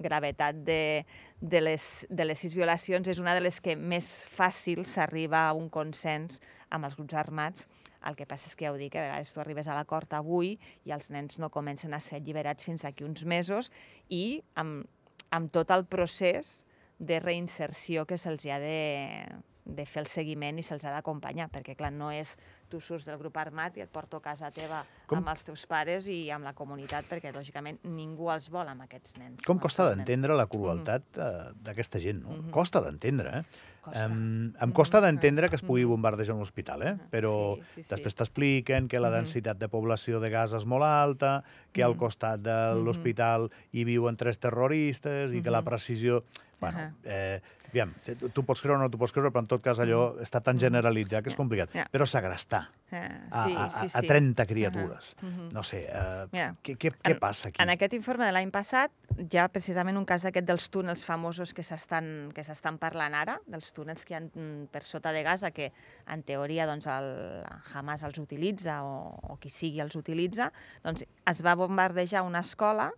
gravetat 0.00 0.56
de, 0.64 1.04
de, 1.40 1.60
les, 1.60 2.06
de 2.08 2.24
les 2.24 2.40
sis 2.40 2.56
violacions, 2.56 3.06
és 3.08 3.20
una 3.20 3.34
de 3.36 3.44
les 3.44 3.60
que 3.60 3.76
més 3.76 4.08
fàcil 4.32 4.86
s'arriba 4.88 5.44
a 5.46 5.52
un 5.56 5.68
consens 5.68 6.40
amb 6.70 6.88
els 6.88 6.96
grups 6.96 7.18
armats. 7.20 7.68
El 8.08 8.16
que 8.16 8.26
passa 8.28 8.48
és 8.48 8.56
que 8.56 8.66
ja 8.66 8.72
ho 8.72 8.78
dic, 8.80 8.96
a 8.96 9.04
vegades 9.04 9.32
tu 9.34 9.42
arribes 9.42 9.68
a 9.68 9.76
l'acord 9.76 10.12
avui 10.16 10.54
i 10.88 10.94
els 10.96 11.10
nens 11.12 11.38
no 11.42 11.50
comencen 11.52 11.94
a 11.94 12.00
ser 12.00 12.20
alliberats 12.20 12.64
fins 12.68 12.86
aquí 12.88 13.04
uns 13.04 13.24
mesos 13.28 13.70
i 14.08 14.40
amb, 14.60 14.86
amb 15.30 15.52
tot 15.52 15.70
el 15.74 15.84
procés 15.90 16.64
de 16.98 17.20
reinserció 17.20 18.06
que 18.06 18.18
se'ls 18.20 18.46
ha 18.48 18.58
de, 18.60 19.26
de 19.64 19.86
fer 19.88 20.04
el 20.04 20.10
seguiment 20.12 20.58
i 20.60 20.64
se'ls 20.64 20.84
ha 20.84 20.92
d'acompanyar, 20.94 21.48
perquè 21.52 21.76
clar, 21.76 21.92
no 21.92 22.10
és 22.12 22.36
tu 22.70 22.80
surts 22.80 23.04
del 23.08 23.18
grup 23.18 23.36
armat 23.42 23.76
i 23.76 23.82
et 23.84 23.90
porto 23.90 24.16
a 24.20 24.22
casa 24.24 24.50
teva 24.54 24.84
Com- 25.10 25.18
amb 25.18 25.28
els 25.34 25.42
teus 25.44 25.66
pares 25.66 26.06
i 26.08 26.30
amb 26.30 26.46
la 26.46 26.52
comunitat, 26.54 27.04
perquè 27.10 27.32
lògicament 27.34 27.80
ningú 27.84 28.30
els 28.32 28.48
vol 28.50 28.68
amb 28.70 28.86
aquests 28.86 29.18
nens. 29.18 29.42
Com 29.46 29.58
costa 29.58 29.88
d'entendre 29.90 30.36
la 30.38 30.46
crueltat 30.46 31.02
eh, 31.18 31.50
d'aquesta 31.66 31.98
gent, 31.98 32.22
no? 32.22 32.30
Mhm. 32.38 32.50
Costa 32.54 32.80
d'entendre, 32.80 33.40
eh? 33.40 33.44
Costa. 33.80 34.04
Em, 34.06 34.52
em 34.60 34.72
costa 34.76 34.98
Mhm. 35.00 35.04
d'entendre 35.06 35.48
que 35.48 35.56
es 35.56 35.62
pugui 35.62 35.82
Mhm. 35.84 35.90
bombardejar 35.90 36.34
un 36.36 36.42
hospital, 36.42 36.82
eh? 36.82 36.92
Mhm. 36.94 37.08
Però 37.10 37.56
Sí, 37.56 37.62
sí, 37.74 37.82
sí. 37.82 37.94
després 37.94 38.14
t'expliquen 38.14 38.88
que 38.88 39.00
la 39.00 39.10
densitat 39.10 39.56
de 39.58 39.68
població 39.68 40.20
de 40.20 40.28
Gaza 40.30 40.58
és 40.58 40.66
molt 40.66 40.84
alta, 40.84 41.42
que 41.72 41.82
al 41.82 41.96
costat 41.96 42.40
de 42.40 42.74
l'hospital 42.76 43.50
hi 43.72 43.84
viuen 43.84 44.16
tres 44.16 44.38
terroristes 44.38 45.32
i 45.32 45.42
que 45.42 45.50
la 45.50 45.62
precisió... 45.62 46.22
Bueno, 46.60 46.92
eh, 47.04 47.40
aviam, 47.70 47.90
tu, 48.34 48.42
pots 48.44 48.60
creure 48.60 48.76
o 48.76 48.82
no 48.82 48.90
tu 48.90 48.98
pots 48.98 49.12
creure, 49.16 49.30
però 49.32 49.40
en 49.40 49.46
tot 49.48 49.62
cas 49.64 49.78
allò 49.80 50.18
està 50.20 50.42
tan 50.44 50.58
generalitzat 50.60 51.24
que 51.24 51.30
és 51.30 51.36
complicat. 51.38 51.70
Però 51.90 52.04
segrestar 52.04 52.59
Eh, 52.92 52.98
a, 53.30 53.44
sí, 53.46 53.54
a, 53.56 53.68
sí, 53.70 53.86
a 53.86 54.00
sí. 54.00 54.06
30 54.08 54.46
criatures. 54.50 55.12
Ahà. 55.20 55.28
Mhm. 55.28 55.48
No 55.54 55.62
sé, 55.62 55.84
eh, 55.88 56.26
Mira, 56.32 56.56
què, 56.60 56.74
què, 56.76 56.90
què 56.90 57.12
en- 57.12 57.20
passa 57.20 57.48
aquí? 57.48 57.62
En 57.62 57.70
aquest 57.70 57.94
informe 57.94 58.26
de 58.26 58.32
l'any 58.34 58.50
passat 58.50 58.90
hi 59.16 59.38
ha 59.38 59.44
precisament 59.48 59.96
un 59.96 60.04
cas 60.04 60.24
d'aquest 60.26 60.44
dels 60.48 60.66
túnels 60.74 61.04
famosos 61.06 61.54
que 61.54 61.62
s'estan 61.62 62.32
que 62.34 62.42
s'estan 62.42 62.78
parlant 62.82 63.14
ara, 63.14 63.38
dels 63.46 63.70
túnels 63.72 64.02
que 64.04 64.14
hi 64.14 64.18
ha 64.18 64.20
mm, 64.26 64.66
per 64.72 64.82
sota 64.82 65.12
de 65.12 65.22
Gaza, 65.22 65.52
que 65.52 65.70
en 66.08 66.24
teoria 66.26 66.66
doncs, 66.66 66.88
el 66.90 67.44
Hamas 67.74 68.02
els 68.02 68.18
utilitza 68.18 68.82
o, 68.82 69.14
o 69.22 69.36
qui 69.38 69.48
sigui 69.54 69.78
els 69.80 69.94
utilitza, 69.94 70.50
doncs 70.82 71.04
es 71.06 71.44
va 71.46 71.54
bombardejar 71.54 72.22
una 72.26 72.40
escola 72.40 72.90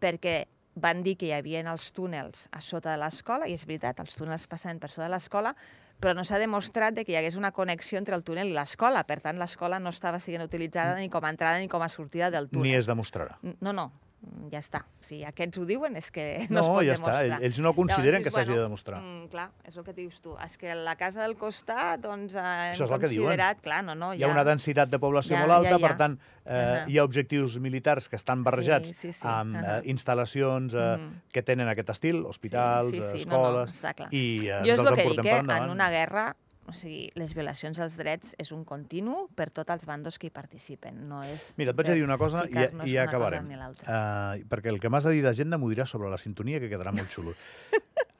perquè 0.00 0.44
van 0.74 1.02
dir 1.02 1.16
que 1.16 1.26
hi 1.28 1.32
havia 1.36 1.62
els 1.70 1.90
túnels 1.94 2.48
a 2.52 2.60
sota 2.60 2.92
de 2.92 3.00
l'escola, 3.00 3.48
i 3.48 3.54
és 3.54 3.66
veritat, 3.66 4.00
els 4.00 4.16
túnels 4.18 4.46
passaven 4.50 4.80
per 4.82 4.90
sota 4.90 5.06
de 5.06 5.14
l'escola, 5.14 5.54
però 6.00 6.14
no 6.14 6.24
s'ha 6.26 6.40
demostrat 6.42 6.94
de 6.94 7.04
que 7.04 7.14
hi 7.14 7.18
hagués 7.20 7.36
una 7.38 7.52
connexió 7.54 7.98
entre 7.98 8.16
el 8.16 8.24
túnel 8.26 8.50
i 8.50 8.56
l'escola. 8.56 9.04
Per 9.08 9.20
tant, 9.24 9.38
l'escola 9.38 9.78
no 9.80 9.92
estava 9.94 10.20
sent 10.20 10.42
utilitzada 10.42 10.98
ni 10.98 11.08
com 11.08 11.24
a 11.24 11.30
entrada 11.30 11.62
ni 11.62 11.70
com 11.70 11.82
a 11.82 11.88
sortida 11.88 12.30
del 12.34 12.50
túnel. 12.50 12.66
Ni 12.66 12.74
es 12.76 12.90
demostrarà. 12.90 13.38
No, 13.60 13.72
no, 13.72 13.90
ja 14.52 14.58
està. 14.60 14.84
Si 15.00 15.22
aquests 15.24 15.58
ho 15.58 15.64
diuen 15.66 15.96
és 15.96 16.10
que 16.10 16.46
no, 16.50 16.60
No, 16.60 16.60
es 16.60 16.68
pot 16.68 16.84
ja 16.84 16.94
està. 16.94 17.12
demostrar. 17.20 17.42
Ells 17.42 17.58
no 17.58 17.72
consideren 17.74 18.22
Llavors 18.22 18.24
que 18.24 18.30
s'hagi 18.34 18.52
de 18.54 18.60
demostrar. 18.62 19.00
Mm, 19.02 19.28
clar, 19.32 19.50
és 19.68 19.76
el 19.76 19.84
que 19.84 19.92
dius 19.92 20.20
tu. 20.20 20.36
És 20.44 20.56
que 20.58 20.74
la 20.74 20.96
casa 20.96 21.22
del 21.22 21.36
costat, 21.36 22.00
doncs, 22.00 22.34
eh, 22.34 22.40
hem 22.40 22.74
Això 22.74 22.84
és 22.84 22.90
el 22.90 23.00
que 23.00 23.08
diuen. 23.08 23.26
considerat... 23.32 23.60
Clar, 23.64 23.82
no, 23.84 23.94
no, 23.94 24.12
Hi 24.14 24.22
ha 24.22 24.28
una 24.28 24.44
densitat 24.44 24.88
de 24.90 24.98
població 24.98 25.36
Ja, 25.36 25.40
molt 25.42 25.52
alta, 25.58 25.70
ja, 25.70 25.78
ja. 25.78 25.86
per 25.88 25.96
tant, 25.96 26.18
eh, 26.44 26.52
Ahà. 26.54 26.84
hi 26.88 26.98
ha 26.98 27.04
objectius 27.04 27.58
militars 27.60 28.08
que 28.08 28.16
estan 28.16 28.42
barrejats 28.44 28.88
Sí, 28.88 28.94
sí, 28.94 29.12
sí. 29.12 29.26
amb 29.26 29.56
eh, 29.56 29.64
Ahà. 29.64 29.82
instal·lacions 29.84 30.74
eh, 30.74 30.96
Mhm. 30.98 31.20
que 31.32 31.42
tenen 31.42 31.68
aquest 31.68 31.90
estil, 31.90 32.24
hospitals, 32.26 32.90
sí, 32.90 32.98
eh, 32.98 33.10
sí, 33.18 33.24
no, 33.26 33.36
no, 33.36 33.42
escoles, 33.64 33.76
està 33.82 33.94
clar. 33.94 34.08
i 34.12 34.48
eh, 34.48 34.60
Jo 34.64 34.72
és 34.74 34.78
els 34.80 34.90
el 34.90 34.96
que 34.96 35.08
dic, 35.10 35.24
eh? 35.24 35.38
en 35.58 35.70
una 35.70 35.90
guerra, 35.90 36.36
o 36.66 36.72
sigui, 36.72 37.10
les 37.14 37.34
violacions 37.36 37.76
dels 37.78 37.96
drets 37.96 38.34
és 38.40 38.50
un 38.52 38.64
continu 38.64 39.28
per 39.36 39.50
tots 39.50 39.70
els 39.74 39.84
bandos 39.86 40.18
que 40.18 40.28
hi 40.28 40.32
participen, 40.34 41.02
no 41.08 41.22
és... 41.22 41.52
Mira, 41.60 41.70
et 41.74 41.76
vaig 41.76 41.90
a 41.92 41.94
dir 41.98 42.04
una 42.06 42.16
cosa 42.18 42.46
i, 42.48 42.54
i 42.88 42.96
una 42.96 43.04
acabarem. 43.04 43.48
Uh, 43.84 44.44
perquè 44.48 44.72
el 44.72 44.80
que 44.80 44.88
m'has 44.88 45.04
de 45.04 45.12
dir 45.16 45.22
d'agenda 45.26 45.58
m'ho 45.60 45.68
diràs 45.70 45.90
sobre 45.92 46.08
la 46.10 46.18
sintonia, 46.18 46.60
que 46.60 46.70
quedarà 46.72 46.92
molt 46.96 47.10
xulo. 47.12 47.34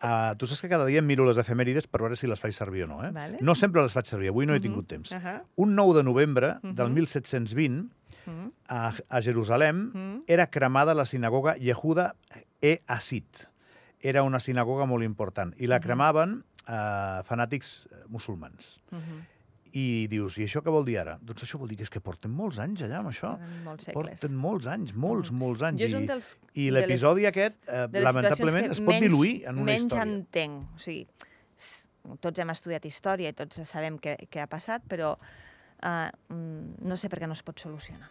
Uh, 0.04 0.34
tu 0.38 0.46
saps 0.46 0.60
que 0.60 0.68
cada 0.68 0.84
dia 0.86 1.00
em 1.00 1.06
miro 1.08 1.24
les 1.24 1.38
efemèrides 1.40 1.86
per 1.88 2.02
veure 2.04 2.16
si 2.20 2.28
les 2.28 2.40
faig 2.40 2.52
servir 2.52 2.84
o 2.84 2.90
no, 2.90 3.00
eh? 3.06 3.10
Vale. 3.16 3.40
No 3.40 3.54
sempre 3.56 3.82
les 3.82 3.92
faig 3.96 4.06
servir, 4.10 4.28
avui 4.34 4.46
no 4.46 4.54
he 4.54 4.60
Mhm. 4.60 4.66
tingut 4.68 4.86
temps. 4.88 5.12
Ahà. 5.16 5.40
Un 5.56 5.74
9 5.74 5.94
de 5.98 6.04
novembre 6.04 6.56
del 6.62 6.88
Mhm. 6.88 6.94
1720, 6.94 7.88
Mm, 8.26 8.46
a, 8.68 8.94
a 9.10 9.20
Jerusalem, 9.20 9.90
mm. 9.92 10.22
era 10.26 10.46
cremada 10.46 10.94
la 10.94 11.04
sinagoga 11.04 11.56
Yehuda 11.58 12.14
e 12.62 12.78
Asit. 12.86 13.48
Era 14.00 14.22
una 14.22 14.40
sinagoga 14.40 14.86
molt 14.86 15.04
important. 15.04 15.52
I 15.60 15.66
la 15.66 15.76
Mhm. 15.76 15.82
cremaven 15.84 16.44
eh, 16.66 17.22
fanàtics 17.28 17.86
eh, 17.90 18.02
musulmans. 18.08 18.80
Mhm. 18.90 19.22
I 19.76 20.06
dius, 20.06 20.36
i 20.38 20.44
això 20.46 20.60
què 20.62 20.70
vol 20.70 20.84
dir 20.86 20.98
ara? 21.00 21.16
Doncs 21.20 21.42
això 21.42 21.58
vol 21.58 21.66
dir 21.66 21.76
que 21.76 21.82
és 21.82 21.90
que 21.90 21.98
porten 22.00 22.30
molts 22.30 22.60
anys 22.62 22.82
allà 22.86 23.00
amb 23.00 23.08
això. 23.10 23.32
Molts 23.64 23.88
segles. 23.88 24.20
Porten 24.20 24.36
molts 24.38 24.66
anys, 24.70 24.94
molts, 24.94 25.32
Mhm. 25.32 25.38
molts 25.38 25.62
anys. 25.62 25.80
Jo 25.80 25.86
és 25.86 25.94
un 25.94 26.04
I, 26.04 26.06
dels, 26.06 26.38
i 26.54 26.66
de 26.70 26.70
l'episodi 26.76 27.26
aquest, 27.26 27.60
eh, 27.66 27.88
de 27.90 28.00
lamentablement, 28.00 28.70
es 28.70 28.80
pot 28.80 28.94
menys- 28.94 29.00
diluir 29.00 29.42
en 29.48 29.56
una 29.58 29.64
menys 29.64 29.92
història. 29.92 30.02
entenc. 30.12 30.62
O 30.76 30.78
sigui, 30.78 31.06
tots 32.20 32.38
hem 32.38 32.50
estudiat 32.50 32.84
història 32.84 33.28
i 33.30 33.32
tots 33.32 33.56
sabem 33.68 33.98
què, 33.98 34.28
què 34.30 34.40
ha 34.42 34.46
passat, 34.46 34.82
però 34.88 35.16
uh, 35.84 36.10
no 36.80 36.96
sé 36.96 37.08
per 37.08 37.18
què 37.20 37.26
no 37.26 37.32
es 37.32 37.42
pot 37.42 37.58
solucionar. 37.58 38.08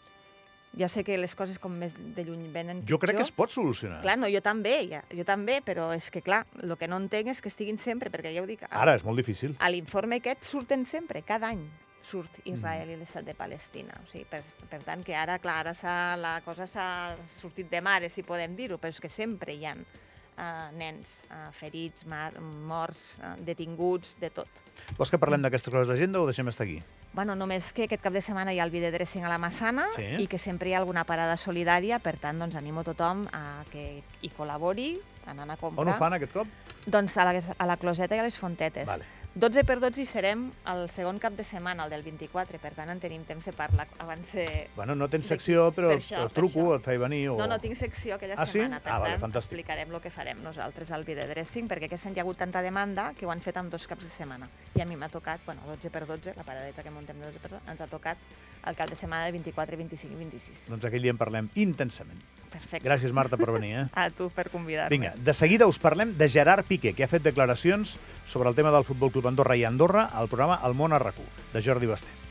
Ja 0.77 0.87
sé 0.89 1.03
que 1.05 1.17
les 1.17 1.35
coses 1.37 1.59
com 1.61 1.75
més 1.77 1.93
de 1.93 2.23
lluny 2.25 2.47
venen 2.53 2.81
Jo 2.89 2.97
crec 2.97 3.13
que 3.13 3.21
pitjor. 3.21 3.29
es 3.29 3.35
pot 3.37 3.51
solucionar. 3.53 4.01
Clar, 4.01 4.17
no, 4.17 4.27
jo 4.31 4.41
també, 4.41 4.87
ja, 4.89 5.03
jo 5.13 5.23
també, 5.23 5.61
però 5.61 5.91
és 5.93 6.09
que, 6.09 6.23
clar, 6.25 6.47
el 6.63 6.75
que 6.77 6.87
no 6.89 6.97
entenc 6.97 7.29
és 7.29 7.41
que 7.41 7.51
estiguin 7.51 7.77
sempre, 7.77 8.09
perquè 8.09 8.33
ja 8.33 8.41
ho 8.41 8.49
dic, 8.49 8.63
a, 8.63 8.71
Ara 8.81 8.95
és 8.95 9.03
molt 9.05 9.17
difícil. 9.21 9.55
a 9.59 9.69
l'informe 9.69 10.17
aquest 10.17 10.43
surten 10.43 10.85
sempre, 10.89 11.21
cada 11.21 11.49
any 11.53 11.67
surt 12.03 12.39
Mm. 12.43 12.57
Israel 12.57 12.89
i 12.89 12.95
l'estat 12.99 13.23
de 13.25 13.33
Palestina. 13.33 13.93
O 14.03 14.09
sigui, 14.09 14.25
per, 14.29 14.41
per 14.69 14.81
tant, 14.83 15.03
que 15.03 15.15
ara, 15.15 15.37
clar, 15.39 15.65
ara 15.67 16.15
la 16.17 16.41
cosa 16.43 16.65
s'ha 16.67 17.15
sortit 17.39 17.69
de 17.69 17.81
mare, 17.81 18.09
si 18.09 18.23
podem 18.23 18.55
dir-ho, 18.55 18.77
però 18.77 18.89
és 18.89 18.99
que 18.99 19.09
sempre 19.09 19.53
hi 19.53 19.65
ha 19.65 19.75
uh, 19.75 20.71
nens 20.75 21.25
uh, 21.29 21.51
ferits, 21.55 22.05
mar, 22.05 22.33
morts, 22.41 23.17
uh, 23.21 23.35
detinguts, 23.39 24.17
de 24.19 24.29
tot. 24.29 24.49
Vols 24.97 25.11
que 25.13 25.17
parlem 25.21 25.41
d'aquestes 25.41 25.71
coses 25.71 25.87
d'agenda 25.87 26.21
o 26.21 26.25
deixem 26.27 26.47
estar 26.51 26.65
aquí? 26.65 26.81
Bueno, 27.13 27.35
només 27.37 27.67
que 27.77 27.85
aquest 27.85 28.01
cap 28.01 28.13
de 28.15 28.21
setmana 28.25 28.53
hi 28.55 28.59
ha 28.59 28.63
el 28.65 28.71
video 28.73 28.89
dressing 28.91 29.23
a 29.23 29.29
la 29.29 29.37
Massana 29.37 29.85
Sí. 29.95 30.05
i 30.23 30.27
que 30.27 30.39
sempre 30.41 30.69
hi 30.69 30.73
ha 30.73 30.79
alguna 30.79 31.03
parada 31.05 31.37
solidària, 31.37 31.99
per 32.01 32.17
tant, 32.17 32.39
doncs 32.41 32.55
animo 32.57 32.83
tothom 32.83 33.27
a 33.31 33.63
que 33.69 34.01
hi 34.21 34.31
col·labori, 34.33 34.95
anant 35.29 35.51
a 35.53 35.57
comprar. 35.57 35.85
On 35.85 35.93
ho 35.93 35.97
fan 35.99 36.13
aquest 36.17 36.33
cop? 36.33 36.47
Doncs 36.87 37.15
a 37.17 37.25
la, 37.29 37.35
a 37.57 37.65
la 37.69 37.77
Closeta 37.77 38.15
i 38.17 38.19
a 38.19 38.23
les 38.25 38.37
Fontetes. 38.37 38.87
Vale. 38.89 39.05
12 39.35 39.63
per 39.65 39.79
12 39.81 39.97
hi 39.97 40.05
serem 40.05 40.41
el 40.69 40.83
segon 40.93 41.17
cap 41.17 41.33
de 41.33 41.41
setmana, 41.43 41.87
el 41.87 41.89
del 41.89 42.03
24, 42.05 42.59
per 42.61 42.69
tant 42.77 42.91
en 42.93 42.99
tenim 43.01 43.23
temps 43.25 43.47
de 43.49 43.53
parlar 43.57 43.87
abans 43.97 44.29
de... 44.37 44.43
Bueno, 44.75 44.93
no 44.93 45.07
tens 45.09 45.25
De- 45.25 45.31
secció, 45.33 45.71
però 45.73 45.89
per 45.89 45.95
això, 45.97 46.19
per 46.27 46.35
truco, 46.37 46.65
et 46.75 46.85
faig 46.85 46.99
venir 47.01 47.23
o... 47.31 47.37
No, 47.39 47.47
no, 47.49 47.57
tinc 47.63 47.73
secció 47.79 48.13
aquella 48.19 48.37
Ah, 48.37 48.45
sí? 48.45 48.59
setmana, 48.59 48.77
per 48.85 48.91
Ah, 48.93 48.99
vale, 49.01 49.15
tant 49.17 49.23
fantàstic. 49.25 49.49
explicarem 49.57 49.89
el 49.97 50.01
que 50.05 50.11
farem 50.13 50.43
nosaltres 50.45 50.91
al 50.93 51.01
videodressing, 51.07 51.65
perquè 51.71 51.89
aquest 51.89 52.05
any 52.11 52.13
hi 52.13 52.21
ha 52.21 52.27
hagut 52.27 52.37
tanta 52.43 52.61
demanda 52.61 53.07
que 53.17 53.25
ho 53.25 53.31
han 53.33 53.41
fet 53.41 53.57
amb 53.57 53.73
dos 53.73 53.87
caps 53.89 54.05
de 54.05 54.11
setmana. 54.13 54.51
I 54.77 54.85
a 54.85 54.85
mi 54.85 54.95
m'ha 55.01 55.09
tocat, 55.09 55.41
bueno, 55.49 55.65
12 55.65 55.89
per 55.89 56.05
12, 56.05 56.35
la 56.37 56.45
paradeta 56.45 56.83
que 56.85 56.93
muntem 56.93 57.17
de 57.17 57.31
12 57.31 57.41
per 57.41 57.55
12, 57.57 57.71
ens 57.73 57.81
ha 57.81 57.89
tocat 57.89 58.21
el 58.69 58.77
cap 58.77 58.87
de 58.93 58.95
setmana 58.95 59.25
del 59.25 59.33
24, 59.39 59.81
25 59.81 60.13
i 60.13 60.21
26. 60.29 60.67
Doncs 60.77 60.85
aquell 60.85 61.01
dia 61.09 61.11
en 61.11 61.17
parlem 61.17 61.49
intensament. 61.55 62.21
Perfecte. 62.53 62.85
Gràcies, 62.85 63.09
Marta, 63.09 63.33
per 63.33 63.49
venir, 63.49 63.71
eh? 63.79 63.83
A 63.97 64.11
tu 64.13 64.27
per 64.29 64.45
convidar-me. 64.53 64.93
Vinga, 64.93 65.15
de 65.17 65.33
seguida 65.33 65.65
us 65.65 65.79
parlem 65.81 66.11
de 66.19 66.27
Gerard 66.29 66.67
Piqué, 66.69 66.93
que 66.93 67.01
ha 67.03 67.09
fet 67.09 67.23
declaracions 67.25 67.95
sobre 68.29 68.47
el 68.47 68.53
tema 68.53 68.69
del 68.69 68.85
Futbol 68.85 69.09
Club 69.11 69.22
Andorra 69.27 69.55
i 69.55 69.63
Andorra 69.63 70.09
al 70.13 70.29
programa 70.31 70.59
El 70.63 70.75
món 70.75 70.93
a 70.93 70.99
RAC1, 70.99 71.31
de 71.53 71.63
Jordi 71.63 71.89
Basté. 71.89 72.22